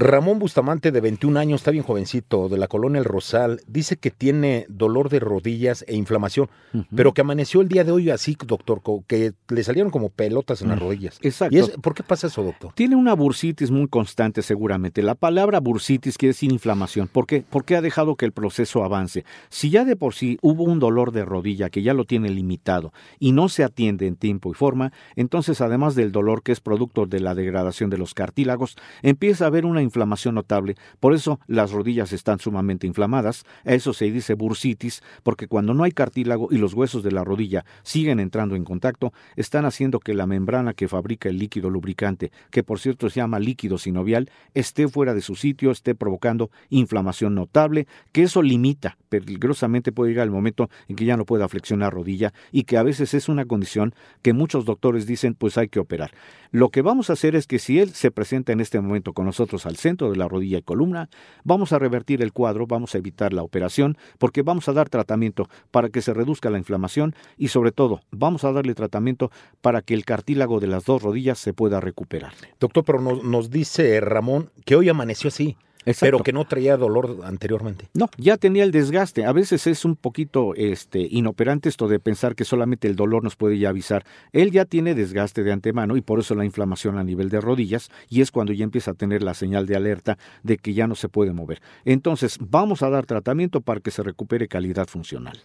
Ramón 0.00 0.38
Bustamante, 0.38 0.92
de 0.92 1.00
21 1.00 1.40
años, 1.40 1.60
está 1.60 1.72
bien 1.72 1.82
jovencito, 1.82 2.48
de 2.48 2.56
la 2.56 2.68
colonia 2.68 3.00
El 3.00 3.04
Rosal, 3.04 3.62
dice 3.66 3.96
que 3.96 4.12
tiene 4.12 4.64
dolor 4.68 5.08
de 5.08 5.18
rodillas 5.18 5.84
e 5.88 5.96
inflamación, 5.96 6.48
pero 6.94 7.12
que 7.12 7.22
amaneció 7.22 7.62
el 7.62 7.68
día 7.68 7.82
de 7.82 7.90
hoy 7.90 8.10
así, 8.10 8.36
doctor, 8.46 8.80
que 9.08 9.32
le 9.48 9.64
salieron 9.64 9.90
como 9.90 10.10
pelotas 10.10 10.62
en 10.62 10.68
las 10.68 10.78
rodillas. 10.78 11.18
Exacto. 11.22 11.56
¿Y 11.56 11.80
¿Por 11.80 11.94
qué 11.94 12.04
pasa 12.04 12.28
eso, 12.28 12.44
doctor? 12.44 12.72
Tiene 12.74 12.94
una 12.94 13.14
bursitis 13.14 13.72
muy 13.72 13.88
constante, 13.88 14.42
seguramente. 14.42 15.02
La 15.02 15.16
palabra 15.16 15.58
bursitis 15.58 16.16
quiere 16.16 16.30
decir 16.30 16.52
inflamación. 16.52 17.08
¿Por 17.08 17.26
qué? 17.26 17.44
Porque 17.50 17.74
ha 17.74 17.80
dejado 17.80 18.14
que 18.14 18.24
el 18.24 18.30
proceso 18.30 18.84
avance. 18.84 19.24
Si 19.48 19.68
ya 19.68 19.84
de 19.84 19.96
por 19.96 20.14
sí 20.14 20.38
hubo 20.42 20.62
un 20.62 20.78
dolor 20.78 21.10
de 21.10 21.24
rodilla 21.24 21.70
que 21.70 21.82
ya 21.82 21.92
lo 21.92 22.04
tiene 22.04 22.28
limitado 22.28 22.92
y 23.18 23.32
no 23.32 23.48
se 23.48 23.64
atiende 23.64 24.06
en 24.06 24.14
tiempo 24.14 24.52
y 24.52 24.54
forma, 24.54 24.92
entonces 25.16 25.60
además 25.60 25.96
del 25.96 26.12
dolor 26.12 26.44
que 26.44 26.52
es 26.52 26.60
producto 26.60 27.06
de 27.06 27.18
la 27.18 27.34
degradación 27.34 27.90
de 27.90 27.98
los 27.98 28.14
cartílagos, 28.14 28.76
empieza 29.02 29.42
a 29.42 29.48
haber 29.48 29.64
una 29.64 29.87
inflamación 29.88 30.34
notable. 30.34 30.76
Por 31.00 31.14
eso 31.14 31.40
las 31.46 31.72
rodillas 31.72 32.12
están 32.12 32.38
sumamente 32.38 32.86
inflamadas. 32.86 33.44
A 33.64 33.74
eso 33.74 33.92
se 33.92 34.10
dice 34.10 34.34
bursitis, 34.34 35.02
porque 35.22 35.48
cuando 35.48 35.74
no 35.74 35.84
hay 35.84 35.92
cartílago 35.92 36.48
y 36.50 36.58
los 36.58 36.74
huesos 36.74 37.02
de 37.02 37.12
la 37.12 37.24
rodilla 37.24 37.64
siguen 37.82 38.20
entrando 38.20 38.54
en 38.54 38.64
contacto, 38.64 39.12
están 39.36 39.64
haciendo 39.64 40.00
que 40.00 40.14
la 40.14 40.26
membrana 40.26 40.74
que 40.74 40.88
fabrica 40.88 41.28
el 41.28 41.38
líquido 41.38 41.70
lubricante, 41.70 42.30
que 42.50 42.62
por 42.62 42.78
cierto 42.78 43.10
se 43.10 43.16
llama 43.16 43.38
líquido 43.38 43.78
sinovial, 43.78 44.30
esté 44.54 44.88
fuera 44.88 45.14
de 45.14 45.22
su 45.22 45.34
sitio, 45.34 45.70
esté 45.70 45.94
provocando 45.94 46.50
inflamación 46.70 47.34
notable, 47.34 47.86
que 48.12 48.22
eso 48.22 48.42
limita, 48.42 48.98
peligrosamente 49.08 49.92
puede 49.92 50.10
llegar 50.10 50.24
el 50.24 50.30
momento 50.30 50.70
en 50.88 50.96
que 50.96 51.04
ya 51.04 51.16
no 51.16 51.24
pueda 51.24 51.48
flexionar 51.48 51.92
rodilla 51.92 52.32
y 52.52 52.64
que 52.64 52.76
a 52.76 52.82
veces 52.82 53.14
es 53.14 53.28
una 53.28 53.44
condición 53.44 53.94
que 54.22 54.32
muchos 54.32 54.64
doctores 54.64 55.06
dicen 55.06 55.34
pues 55.34 55.58
hay 55.58 55.68
que 55.68 55.80
operar. 55.80 56.12
Lo 56.50 56.70
que 56.70 56.82
vamos 56.82 57.10
a 57.10 57.14
hacer 57.14 57.36
es 57.36 57.46
que 57.46 57.58
si 57.58 57.78
él 57.78 57.90
se 57.90 58.10
presenta 58.10 58.52
en 58.52 58.60
este 58.60 58.80
momento 58.80 59.12
con 59.12 59.26
nosotros 59.26 59.66
al 59.66 59.76
centro 59.78 60.10
de 60.10 60.16
la 60.16 60.28
rodilla 60.28 60.58
y 60.58 60.62
columna, 60.62 61.08
vamos 61.44 61.72
a 61.72 61.78
revertir 61.78 62.22
el 62.22 62.32
cuadro, 62.32 62.66
vamos 62.66 62.94
a 62.94 62.98
evitar 62.98 63.32
la 63.32 63.42
operación, 63.42 63.96
porque 64.18 64.42
vamos 64.42 64.68
a 64.68 64.72
dar 64.72 64.88
tratamiento 64.88 65.48
para 65.70 65.88
que 65.88 66.02
se 66.02 66.12
reduzca 66.12 66.50
la 66.50 66.58
inflamación 66.58 67.14
y 67.36 67.48
sobre 67.48 67.72
todo 67.72 68.00
vamos 68.10 68.44
a 68.44 68.52
darle 68.52 68.74
tratamiento 68.74 69.30
para 69.60 69.82
que 69.82 69.94
el 69.94 70.04
cartílago 70.04 70.60
de 70.60 70.66
las 70.66 70.84
dos 70.84 71.02
rodillas 71.02 71.38
se 71.38 71.54
pueda 71.54 71.80
recuperar. 71.80 72.32
Doctor, 72.60 72.84
pero 72.84 73.00
nos, 73.00 73.24
nos 73.24 73.50
dice 73.50 74.00
Ramón 74.00 74.50
que 74.64 74.76
hoy 74.76 74.88
amaneció 74.88 75.28
así. 75.28 75.56
Pero 76.00 76.20
que 76.20 76.32
no 76.32 76.44
traía 76.44 76.76
dolor 76.76 77.18
anteriormente. 77.24 77.88
No, 77.94 78.08
ya 78.16 78.36
tenía 78.36 78.64
el 78.64 78.72
desgaste. 78.72 79.24
A 79.24 79.32
veces 79.32 79.66
es 79.66 79.84
un 79.84 79.96
poquito 79.96 80.54
este, 80.54 81.00
inoperante 81.00 81.68
esto 81.68 81.88
de 81.88 82.00
pensar 82.00 82.34
que 82.34 82.44
solamente 82.44 82.88
el 82.88 82.96
dolor 82.96 83.24
nos 83.24 83.36
puede 83.36 83.58
ya 83.58 83.70
avisar. 83.70 84.04
Él 84.32 84.50
ya 84.50 84.64
tiene 84.64 84.94
desgaste 84.94 85.42
de 85.42 85.52
antemano 85.52 85.96
y 85.96 86.00
por 86.00 86.20
eso 86.20 86.34
la 86.34 86.44
inflamación 86.44 86.98
a 86.98 87.04
nivel 87.04 87.28
de 87.28 87.40
rodillas 87.40 87.90
y 88.08 88.20
es 88.20 88.30
cuando 88.30 88.52
ya 88.52 88.64
empieza 88.64 88.92
a 88.92 88.94
tener 88.94 89.22
la 89.22 89.34
señal 89.34 89.66
de 89.66 89.76
alerta 89.76 90.18
de 90.42 90.58
que 90.58 90.74
ya 90.74 90.86
no 90.86 90.94
se 90.94 91.08
puede 91.08 91.32
mover. 91.32 91.60
Entonces, 91.84 92.38
vamos 92.40 92.82
a 92.82 92.90
dar 92.90 93.06
tratamiento 93.06 93.60
para 93.60 93.80
que 93.80 93.90
se 93.90 94.02
recupere 94.02 94.48
calidad 94.48 94.86
funcional. 94.86 95.40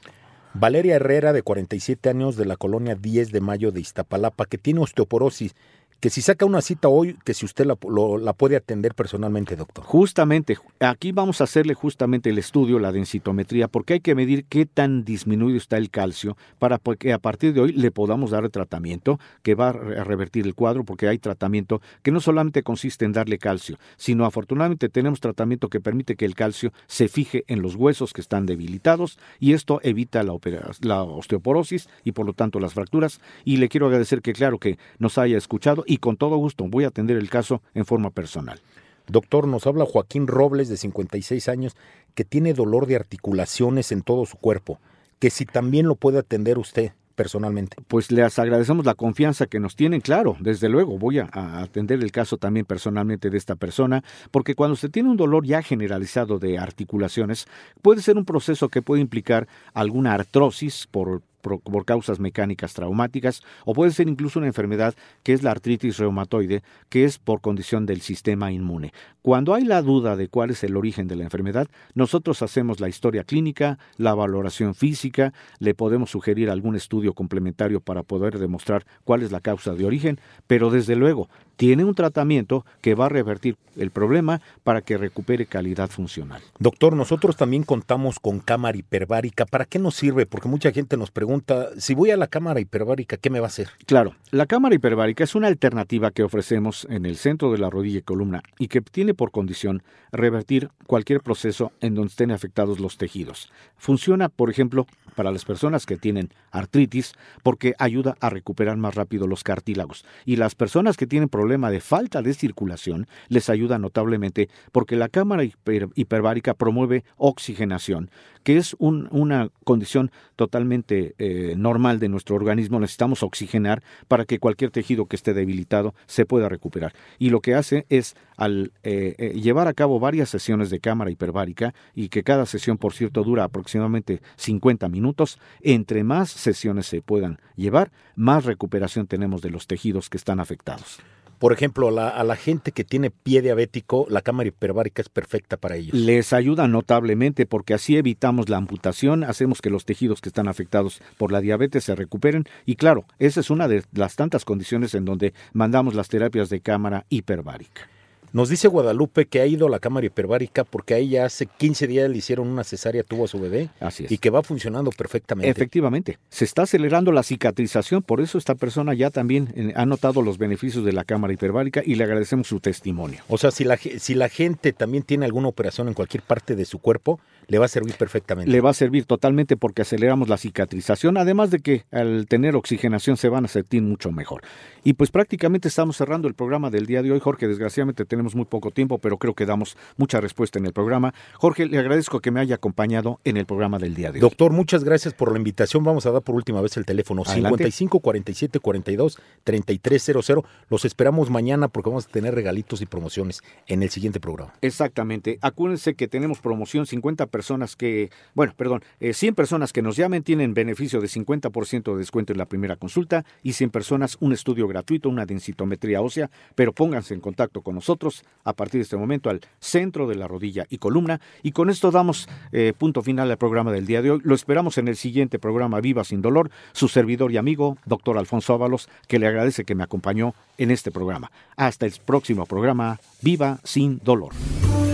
Valeria 0.56 0.98
Herrera, 0.98 1.34
de 1.34 1.42
47 1.42 2.10
años, 2.10 2.36
de 2.36 2.46
la 2.46 2.58
colonia 2.58 2.94
10 2.94 3.32
de 3.32 3.42
Mayo 3.42 3.72
de 3.72 3.82
Iztapalapa, 3.82 4.46
que 4.46 4.60
tiene 4.60 4.82
osteoporosis 4.82 5.56
que 6.04 6.10
si 6.10 6.22
saca 6.22 6.46
una 6.46 6.62
cita 6.62 6.90
hoy, 6.90 7.16
que 7.24 7.34
si 7.34 7.46
usted 7.46 7.66
la, 7.66 7.78
la, 8.20 8.34
puede 8.34 8.58
atender 8.58 8.94
personalmente, 8.94 9.56
doctor. 9.56 9.86
Justamente, 9.86 10.58
aquí 10.82 11.14
vamos 11.14 11.40
a 11.40 11.46
hacerle 11.46 11.76
justamente 11.76 12.30
el 12.30 12.38
estudio, 12.38 12.78
la 12.78 12.92
densitometría, 12.92 13.70
porque 13.70 13.94
hay 13.94 14.00
que 14.02 14.14
medir 14.14 14.44
qué 14.44 14.66
tan 14.66 15.06
disminuido 15.06 15.56
está 15.56 15.78
el 15.78 15.90
calcio 15.90 16.36
para 16.60 16.78
que 17.00 17.14
a 17.14 17.20
partir 17.20 17.54
de 17.54 17.62
hoy 17.62 17.72
le 17.72 17.90
podamos 17.90 18.32
dar 18.32 18.44
el 18.44 18.52
tratamiento 18.52 19.18
que 19.44 19.56
va 19.56 19.70
a 19.70 20.04
revertir 20.04 20.46
el 20.46 20.56
cuadro, 20.56 20.84
porque 20.84 21.08
hay 21.08 21.20
tratamiento 21.20 21.82
que 22.02 22.12
no 22.12 22.20
solamente 22.20 22.64
consiste 22.64 23.06
en 23.06 23.14
darle 23.14 23.38
calcio, 23.38 23.80
sino 23.96 24.26
afortunadamente 24.26 24.90
tenemos 24.90 25.22
tratamiento 25.22 25.70
que 25.70 25.80
permite 25.80 26.18
que 26.18 26.26
el 26.26 26.36
calcio 26.36 26.74
se 26.86 27.08
fije 27.08 27.46
en 27.48 27.62
los 27.62 27.76
huesos 27.76 28.12
que 28.12 28.20
están 28.20 28.46
debilitados 28.46 29.18
y 29.40 29.54
esto 29.54 29.80
evita 29.84 30.22
la, 30.24 30.38
la 30.82 31.04
osteoporosis 31.04 31.88
y 32.04 32.12
por 32.12 32.26
lo 32.26 32.34
tanto 32.34 32.60
las 32.60 32.74
fracturas. 32.74 33.22
Y 33.46 33.56
le 33.56 33.70
quiero 33.70 33.86
agradecer 33.86 34.22
que 34.22 34.34
claro 34.34 34.58
que 34.58 34.78
nos 35.00 35.18
haya 35.18 35.38
escuchado 35.38 35.86
con 35.98 36.18
todo 36.18 36.38
gusto 36.38 36.66
voy 36.68 36.84
a 36.84 36.88
atender 36.88 37.18
el 37.18 37.30
caso 37.30 37.62
en 37.74 37.86
forma 37.86 38.10
personal. 38.10 38.60
Doctor, 39.08 39.48
nos 39.48 39.68
habla 39.68 39.86
Joaquín 39.86 40.28
Robles, 40.28 40.70
de 40.70 40.78
56 40.78 41.50
años, 41.50 41.76
que 42.16 42.24
tiene 42.24 42.54
dolor 42.54 42.88
de 42.88 42.96
articulaciones 42.96 43.92
en 43.92 44.02
todo 44.02 44.26
su 44.26 44.38
cuerpo, 44.38 44.80
que 45.20 45.30
si 45.30 45.46
también 45.46 45.88
lo 45.88 45.96
puede 45.96 46.20
atender 46.20 46.58
usted 46.58 46.94
personalmente. 47.14 47.78
Pues 47.88 48.12
les 48.12 48.40
agradecemos 48.40 48.86
la 48.86 48.96
confianza 48.96 49.46
que 49.46 49.60
nos 49.60 49.76
tienen, 49.76 50.02
claro, 50.02 50.36
desde 50.40 50.70
luego 50.70 50.98
voy 50.98 51.20
a, 51.20 51.30
a, 51.32 51.62
atender 51.62 52.02
el 52.02 52.12
caso 52.12 52.38
también 52.38 52.66
personalmente 52.66 53.30
de 53.30 53.38
esta 53.38 53.56
persona, 53.56 54.04
porque 54.32 54.56
cuando 54.56 54.76
se 54.76 54.90
tiene 54.90 55.10
un 55.10 55.18
dolor 55.18 55.46
ya 55.46 55.62
generalizado 55.62 56.40
de 56.40 56.58
articulaciones, 56.58 57.46
puede 57.82 58.02
ser 58.02 58.18
un 58.18 58.26
proceso 58.26 58.70
que 58.70 58.82
puede 58.82 59.02
implicar 59.02 59.48
alguna 59.74 60.14
artrosis 60.14 60.88
por 60.90 61.22
por, 61.44 61.86
causas 61.86 62.20
mecánicas 62.20 62.74
traumáticas 62.74 63.42
o 63.66 63.74
puede 63.74 63.92
ser 63.92 64.08
incluso 64.08 64.40
una 64.40 64.48
enfermedad 64.48 64.96
que 65.22 65.34
es 65.34 65.44
la 65.44 65.52
artritis 65.52 65.98
reumatoide, 65.98 66.64
que 66.90 67.04
es 67.04 67.20
por 67.20 67.42
condición 67.42 67.86
del 67.86 68.02
sistema 68.02 68.52
inmune. 68.52 68.94
Cuando 69.22 69.54
hay 69.54 69.66
la 69.66 69.82
duda 69.82 70.16
de 70.16 70.30
cuál 70.30 70.50
es 70.50 70.64
el 70.64 70.76
origen 70.76 71.08
de 71.08 71.16
la 71.16 71.24
enfermedad, 71.24 71.68
nosotros 71.94 72.42
hacemos 72.42 72.80
la 72.80 72.90
historia 72.90 73.24
clínica, 73.24 73.78
la 73.98 74.16
valoración 74.16 74.74
física, 74.74 75.34
le 75.60 75.76
podemos 75.76 76.10
sugerir 76.10 76.50
algún 76.50 76.76
estudio 76.76 77.14
complementario 77.14 77.82
para 77.82 78.04
poder 78.04 78.40
demostrar 78.40 78.86
cuál 79.04 79.22
es 79.22 79.32
la 79.32 79.42
causa 79.42 79.74
de 79.74 79.86
origen, 79.86 80.20
pero 80.48 80.72
desde 80.72 80.96
luego 80.96 81.30
tiene 81.64 81.86
un 81.86 81.96
tratamiento 81.96 82.66
que 82.82 82.94
va 82.94 83.06
a 83.06 83.10
revertir 83.10 83.56
el 83.78 83.90
problema 83.90 84.42
para 84.66 84.82
que 84.82 84.98
recupere 84.98 85.46
calidad 85.46 85.90
funcional. 85.90 86.42
Doctor, 86.60 86.94
nosotros 86.94 87.38
también 87.38 87.64
contamos 87.64 88.20
con 88.20 88.42
cámara 88.42 88.78
hiperbárica. 88.78 89.46
¿Para 89.46 89.64
qué 89.64 89.80
nos 89.80 89.96
sirve? 89.96 90.26
Porque 90.26 90.50
mucha 90.50 90.74
gente 90.74 90.98
nos 90.98 91.10
pregunta, 91.10 91.70
si 91.78 91.94
voy 91.94 92.12
a 92.12 92.18
la 92.18 92.28
cámara 92.28 92.60
hiperbárica, 92.60 93.16
¿qué 93.16 93.30
me 93.30 93.40
va 93.40 93.46
a 93.46 93.48
hacer? 93.48 93.70
Claro, 93.86 94.14
la 94.32 94.46
cámara 94.46 94.76
hiperbárica 94.76 95.24
es 95.24 95.36
una 95.36 95.48
alternativa 95.48 96.12
que 96.12 96.24
ofrecemos 96.24 96.86
en 96.90 97.06
el 97.06 97.16
centro 97.16 97.50
de 97.54 97.60
la 97.60 97.70
rodilla 97.70 98.00
y 98.00 98.02
columna 98.02 98.44
y 98.60 98.68
que 98.68 98.82
tiene 98.82 99.14
por 99.14 99.32
condición 99.32 99.84
revertir 100.12 100.70
cualquier 100.86 101.22
proceso 101.22 101.72
en 101.80 101.96
donde 101.96 102.10
estén 102.10 102.32
afectados 102.32 102.82
los 102.82 102.98
tejidos. 102.98 103.52
Funciona, 103.78 104.28
por 104.28 104.50
ejemplo, 104.50 104.86
para 105.16 105.32
las 105.32 105.46
personas 105.46 105.86
que 105.86 105.98
tienen 105.98 106.30
artritis 106.52 107.14
porque 107.42 107.74
ayuda 107.80 108.16
a 108.20 108.30
recuperar 108.30 108.78
más 108.78 108.96
rápido 108.96 109.28
los 109.28 109.44
cartílagos 109.44 110.06
y 110.26 110.36
las 110.36 110.56
personas 110.56 110.98
que 110.98 111.08
tienen 111.08 111.30
problema 111.54 111.70
de 111.70 111.82
falta 111.82 112.24
de 112.24 112.34
circulación 112.34 113.06
les 113.30 113.48
ayuda 113.48 113.78
notablemente 113.78 114.50
porque 114.72 114.96
la 114.96 115.08
cámara 115.08 115.44
hiperbárica 115.44 116.56
promueve 116.56 117.04
oxigenación, 117.18 118.10
que 118.42 118.58
es 118.58 118.76
una 118.80 119.50
condición 119.64 120.10
totalmente 120.36 121.14
eh, 121.20 121.54
normal 121.56 122.00
de 122.00 122.10
nuestro 122.10 122.36
organismo. 122.36 122.80
Necesitamos 122.80 123.22
oxigenar 123.22 123.84
para 124.08 124.26
que 124.26 124.40
cualquier 124.40 124.72
tejido 124.72 125.06
que 125.06 125.16
esté 125.16 125.36
debilitado 125.36 125.94
se 126.08 126.26
pueda 126.26 126.50
recuperar. 126.50 126.94
Y 127.20 127.30
lo 127.30 127.40
que 127.40 127.54
hace 127.54 127.86
es, 127.90 128.16
al 128.36 128.72
eh, 128.82 129.14
eh, 129.20 129.40
llevar 129.40 129.68
a 129.68 129.74
cabo 129.74 130.00
varias 130.00 130.30
sesiones 130.30 130.72
de 130.72 130.80
cámara 130.80 131.12
hiperbárica, 131.12 131.76
y 131.94 132.10
que 132.10 132.24
cada 132.24 132.48
sesión, 132.48 132.80
por 132.80 132.94
cierto, 132.94 133.24
dura 133.24 133.44
aproximadamente 133.44 134.24
50 134.38 134.90
minutos, 134.90 135.38
entre 135.62 136.04
más 136.04 136.32
sesiones 136.32 136.88
se 136.88 137.04
puedan 137.04 137.38
llevar, 137.56 137.92
más 138.16 138.46
recuperación 138.46 139.06
tenemos 139.06 139.44
de 139.44 139.52
los 139.52 139.68
tejidos 139.68 140.10
que 140.10 140.18
están 140.18 140.40
afectados. 140.40 141.00
Por 141.44 141.52
ejemplo, 141.52 141.90
a 141.90 142.24
la, 142.24 142.36
gente 142.38 142.72
que 142.72 142.86
tiene 142.86 143.12
pie 143.12 143.42
diabético, 143.42 144.06
la 144.10 144.22
cámara 144.22 144.48
hiperbárica 144.48 145.02
es 145.02 145.10
perfecta 145.10 145.58
para 145.58 145.76
ellos. 145.76 145.94
Les 145.94 146.32
ayuda 146.32 146.70
notablemente 146.70 147.46
porque 147.46 147.74
así 147.74 147.98
evitamos 147.98 148.48
la 148.48 148.56
amputación, 148.56 149.26
hacemos 149.26 149.62
que 149.62 149.70
los 149.70 149.84
tejidos 149.84 150.22
que 150.22 150.30
están 150.30 150.48
afectados 150.48 151.02
por 151.18 151.34
la 151.34 151.42
diabetes 151.42 151.84
se 151.84 151.96
recuperen 151.96 152.46
y 152.66 152.78
claro, 152.78 153.04
esa 153.20 153.42
es 153.42 153.50
una 153.50 153.68
de 153.68 153.84
las 153.92 154.16
tantas 154.16 154.46
condiciones 154.46 154.96
en 154.96 155.04
donde 155.04 155.34
mandamos 155.52 155.96
las 155.96 156.08
terapias 156.08 156.48
de 156.48 156.62
cámara 156.62 157.06
hiperbárica. 157.10 157.90
Nos 158.34 158.50
dice 158.50 158.68
Guadalupe 158.68 159.28
que 159.28 159.42
ha 159.42 159.46
ido 159.46 159.68
a 159.68 159.70
la 159.70 159.78
cámara 159.78 160.08
hiperbárica 160.08 160.64
porque 160.64 160.96
a 160.96 160.98
ella 160.98 161.26
hace 161.26 161.46
15 161.46 161.86
días 161.86 162.10
le 162.10 162.18
hicieron 162.18 162.48
una 162.48 162.64
cesárea, 162.64 163.04
tuvo 163.04 163.26
a 163.26 163.28
su 163.28 163.40
bebé. 163.40 163.70
Así 163.80 164.06
es. 164.06 164.12
Y 164.12 164.18
que 164.18 164.32
va 164.32 164.42
funcionando 164.42 164.90
perfectamente. 164.90 165.52
Efectivamente. 165.52 166.18
Se 166.30 166.44
está 166.44 166.64
acelerando 166.64 167.12
la 167.12 167.22
cicatrización, 167.22 168.02
por 168.02 168.22
eso 168.22 168.40
esta 168.40 168.56
persona 168.56 168.96
ya 168.96 169.12
también 169.12 169.54
eh, 169.56 169.74
ha 169.76 169.86
notado 169.86 170.24
los 170.24 170.40
beneficios 170.40 170.84
de 170.84 170.94
la 170.94 171.04
cámara 171.04 171.32
hiperbárica 171.32 171.84
y 171.86 171.94
le 171.94 172.06
agradecemos 172.06 172.48
su 172.48 172.60
testimonio. 172.60 173.22
O 173.28 173.38
sea, 173.38 173.52
si 173.52 173.66
la, 173.66 173.78
si 173.78 174.16
la 174.16 174.30
gente 174.30 174.74
también 174.74 175.04
tiene 175.04 175.26
alguna 175.26 175.48
operación 175.48 175.88
en 175.88 175.94
cualquier 175.94 176.24
parte 176.24 176.56
de 176.56 176.66
su 176.66 176.80
cuerpo, 176.80 177.20
le 177.48 177.58
va 177.60 177.66
a 177.66 177.68
servir 177.68 177.96
perfectamente. 177.96 178.52
Le 178.52 178.62
va 178.62 178.72
a 178.72 178.74
servir 178.74 179.06
totalmente 179.06 179.58
porque 179.58 179.82
aceleramos 179.82 180.30
la 180.30 180.38
cicatrización, 180.38 181.18
además 181.18 181.52
de 181.52 181.60
que 181.60 181.86
al 181.92 182.26
tener 182.28 182.56
oxigenación 182.56 183.18
se 183.18 183.30
van 183.30 183.46
a 183.46 183.48
sentir 183.48 183.82
mucho 183.82 184.12
mejor. 184.12 184.42
Y 184.84 184.94
pues 184.94 185.12
prácticamente 185.12 185.68
estamos 185.68 185.98
cerrando 185.98 186.28
el 186.28 186.34
programa 186.34 186.70
del 186.70 186.86
día 186.86 187.02
de 187.02 187.12
hoy, 187.12 187.20
Jorge. 187.20 187.48
Desgraciadamente 187.48 188.06
tenemos 188.06 188.36
muy 188.36 188.46
poco 188.46 188.72
tiempo, 188.72 188.98
pero 188.98 189.18
creo 189.18 189.34
que 189.34 189.46
damos 189.46 189.78
mucha 189.98 190.20
respuesta 190.20 190.60
en 190.60 190.66
el 190.66 190.74
programa. 190.74 191.14
Jorge, 191.36 191.66
le 191.66 191.80
agradezco 191.80 192.20
que 192.20 192.32
me 192.32 192.40
haya 192.40 192.56
acompañado 192.56 193.20
en 193.24 193.38
el 193.38 193.46
programa 193.46 193.80
del 193.80 193.96
día 193.96 194.12
de 194.12 194.18
hoy. 194.18 194.22
Doctor, 194.22 194.52
muchas 194.52 194.84
gracias 194.84 195.14
por 195.14 195.32
la 195.32 195.38
invitación. 195.38 195.84
Vamos 195.84 196.06
a 196.06 196.12
dar 196.12 196.22
por 196.22 196.36
última 196.36 196.62
vez 196.62 196.78
el 196.78 196.86
teléfono 196.86 197.24
55 197.26 198.00
47 198.00 198.60
42 198.60 199.18
3300. 199.44 200.44
Los 200.70 200.86
esperamos 200.86 201.30
mañana 201.30 201.68
porque 201.68 201.90
vamos 201.90 202.06
a 202.06 202.10
tener 202.10 202.36
regalitos 202.36 202.82
y 202.82 202.86
promociones 202.86 203.42
en 203.68 203.84
el 203.84 203.90
siguiente 203.90 204.20
programa. 204.20 204.54
Exactamente. 204.62 205.38
Acuérdense 205.42 205.96
que 205.96 206.08
tenemos 206.08 206.40
promoción 206.40 206.86
50 206.86 207.26
personas 207.34 207.76
que, 207.76 208.12
bueno, 208.36 208.54
perdón, 208.56 208.84
100 209.00 209.32
eh, 209.32 209.34
personas 209.34 209.74
que 209.74 209.82
nos 209.82 209.98
llamen 209.98 210.22
tienen 210.22 210.54
beneficio 210.54 211.02
de 211.02 211.08
50% 211.08 211.94
de 211.94 211.98
descuento 211.98 212.32
en 212.32 212.38
la 212.38 212.46
primera 212.46 212.76
consulta 212.76 213.26
y 213.42 213.54
100 213.54 213.72
personas 213.72 214.18
un 214.20 214.34
estudio 214.34 214.68
gratuito, 214.68 215.10
una 215.10 215.26
densitometría 215.26 216.00
ósea, 216.02 216.30
pero 216.54 216.74
pónganse 216.74 217.16
en 217.16 217.22
contacto 217.22 217.62
con 217.62 217.74
nosotros 217.74 218.24
a 218.44 218.54
partir 218.54 218.78
de 218.78 218.84
este 218.84 218.98
momento 218.98 219.32
al 219.32 219.42
centro 219.60 220.08
de 220.08 220.14
la 220.14 220.28
rodilla 220.28 220.68
y 220.70 220.78
columna. 220.78 221.20
Y 221.42 221.54
con 221.54 221.72
esto 221.72 221.90
damos 221.90 222.30
eh, 222.52 222.74
punto 222.78 223.02
final 223.02 223.32
al 223.32 223.38
programa 223.38 223.72
del 223.72 223.88
día 223.88 224.04
de 224.04 224.12
hoy. 224.12 224.22
Lo 224.24 224.36
esperamos 224.36 224.78
en 224.78 224.88
el 224.88 224.96
siguiente 224.96 225.40
programa 225.40 225.82
Viva 225.82 226.04
sin 226.04 226.22
Dolor. 226.22 226.52
Su 226.74 226.88
servidor 226.88 227.32
y 227.32 227.38
amigo, 227.38 227.78
doctor 227.86 228.20
Alfonso 228.20 228.54
Ábalos, 228.54 228.90
que 229.08 229.18
le 229.18 229.26
agradece 229.26 229.66
que 229.66 229.74
me 229.74 229.84
acompañó 229.84 230.36
en 230.60 230.70
este 230.70 230.92
programa. 230.92 231.32
Hasta 231.56 231.88
el 231.88 231.94
próximo 232.06 232.46
programa 232.46 233.00
Viva 233.24 233.60
sin 233.64 234.00
Dolor. 234.04 234.34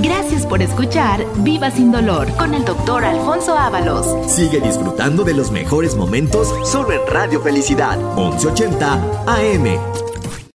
Gracias 0.02 0.46
por 0.46 0.62
escuchar 0.62 1.26
Viva 1.40 1.72
sin 1.72 1.92
Dolor 1.92 2.32
con 2.38 2.54
el 2.54 2.64
doctor 2.64 3.04
Alfonso 3.04 3.58
Ábalos. 3.58 4.32
Sigue 4.32 4.62
disfrutando 4.62 5.26
de 5.26 5.34
los 5.34 5.52
mejores 5.52 5.96
momentos 5.96 6.48
solo 6.70 6.94
en 6.94 7.06
Radio 7.06 7.42
Felicidad, 7.42 7.98
1180 8.16 8.94
AM. 9.28 10.09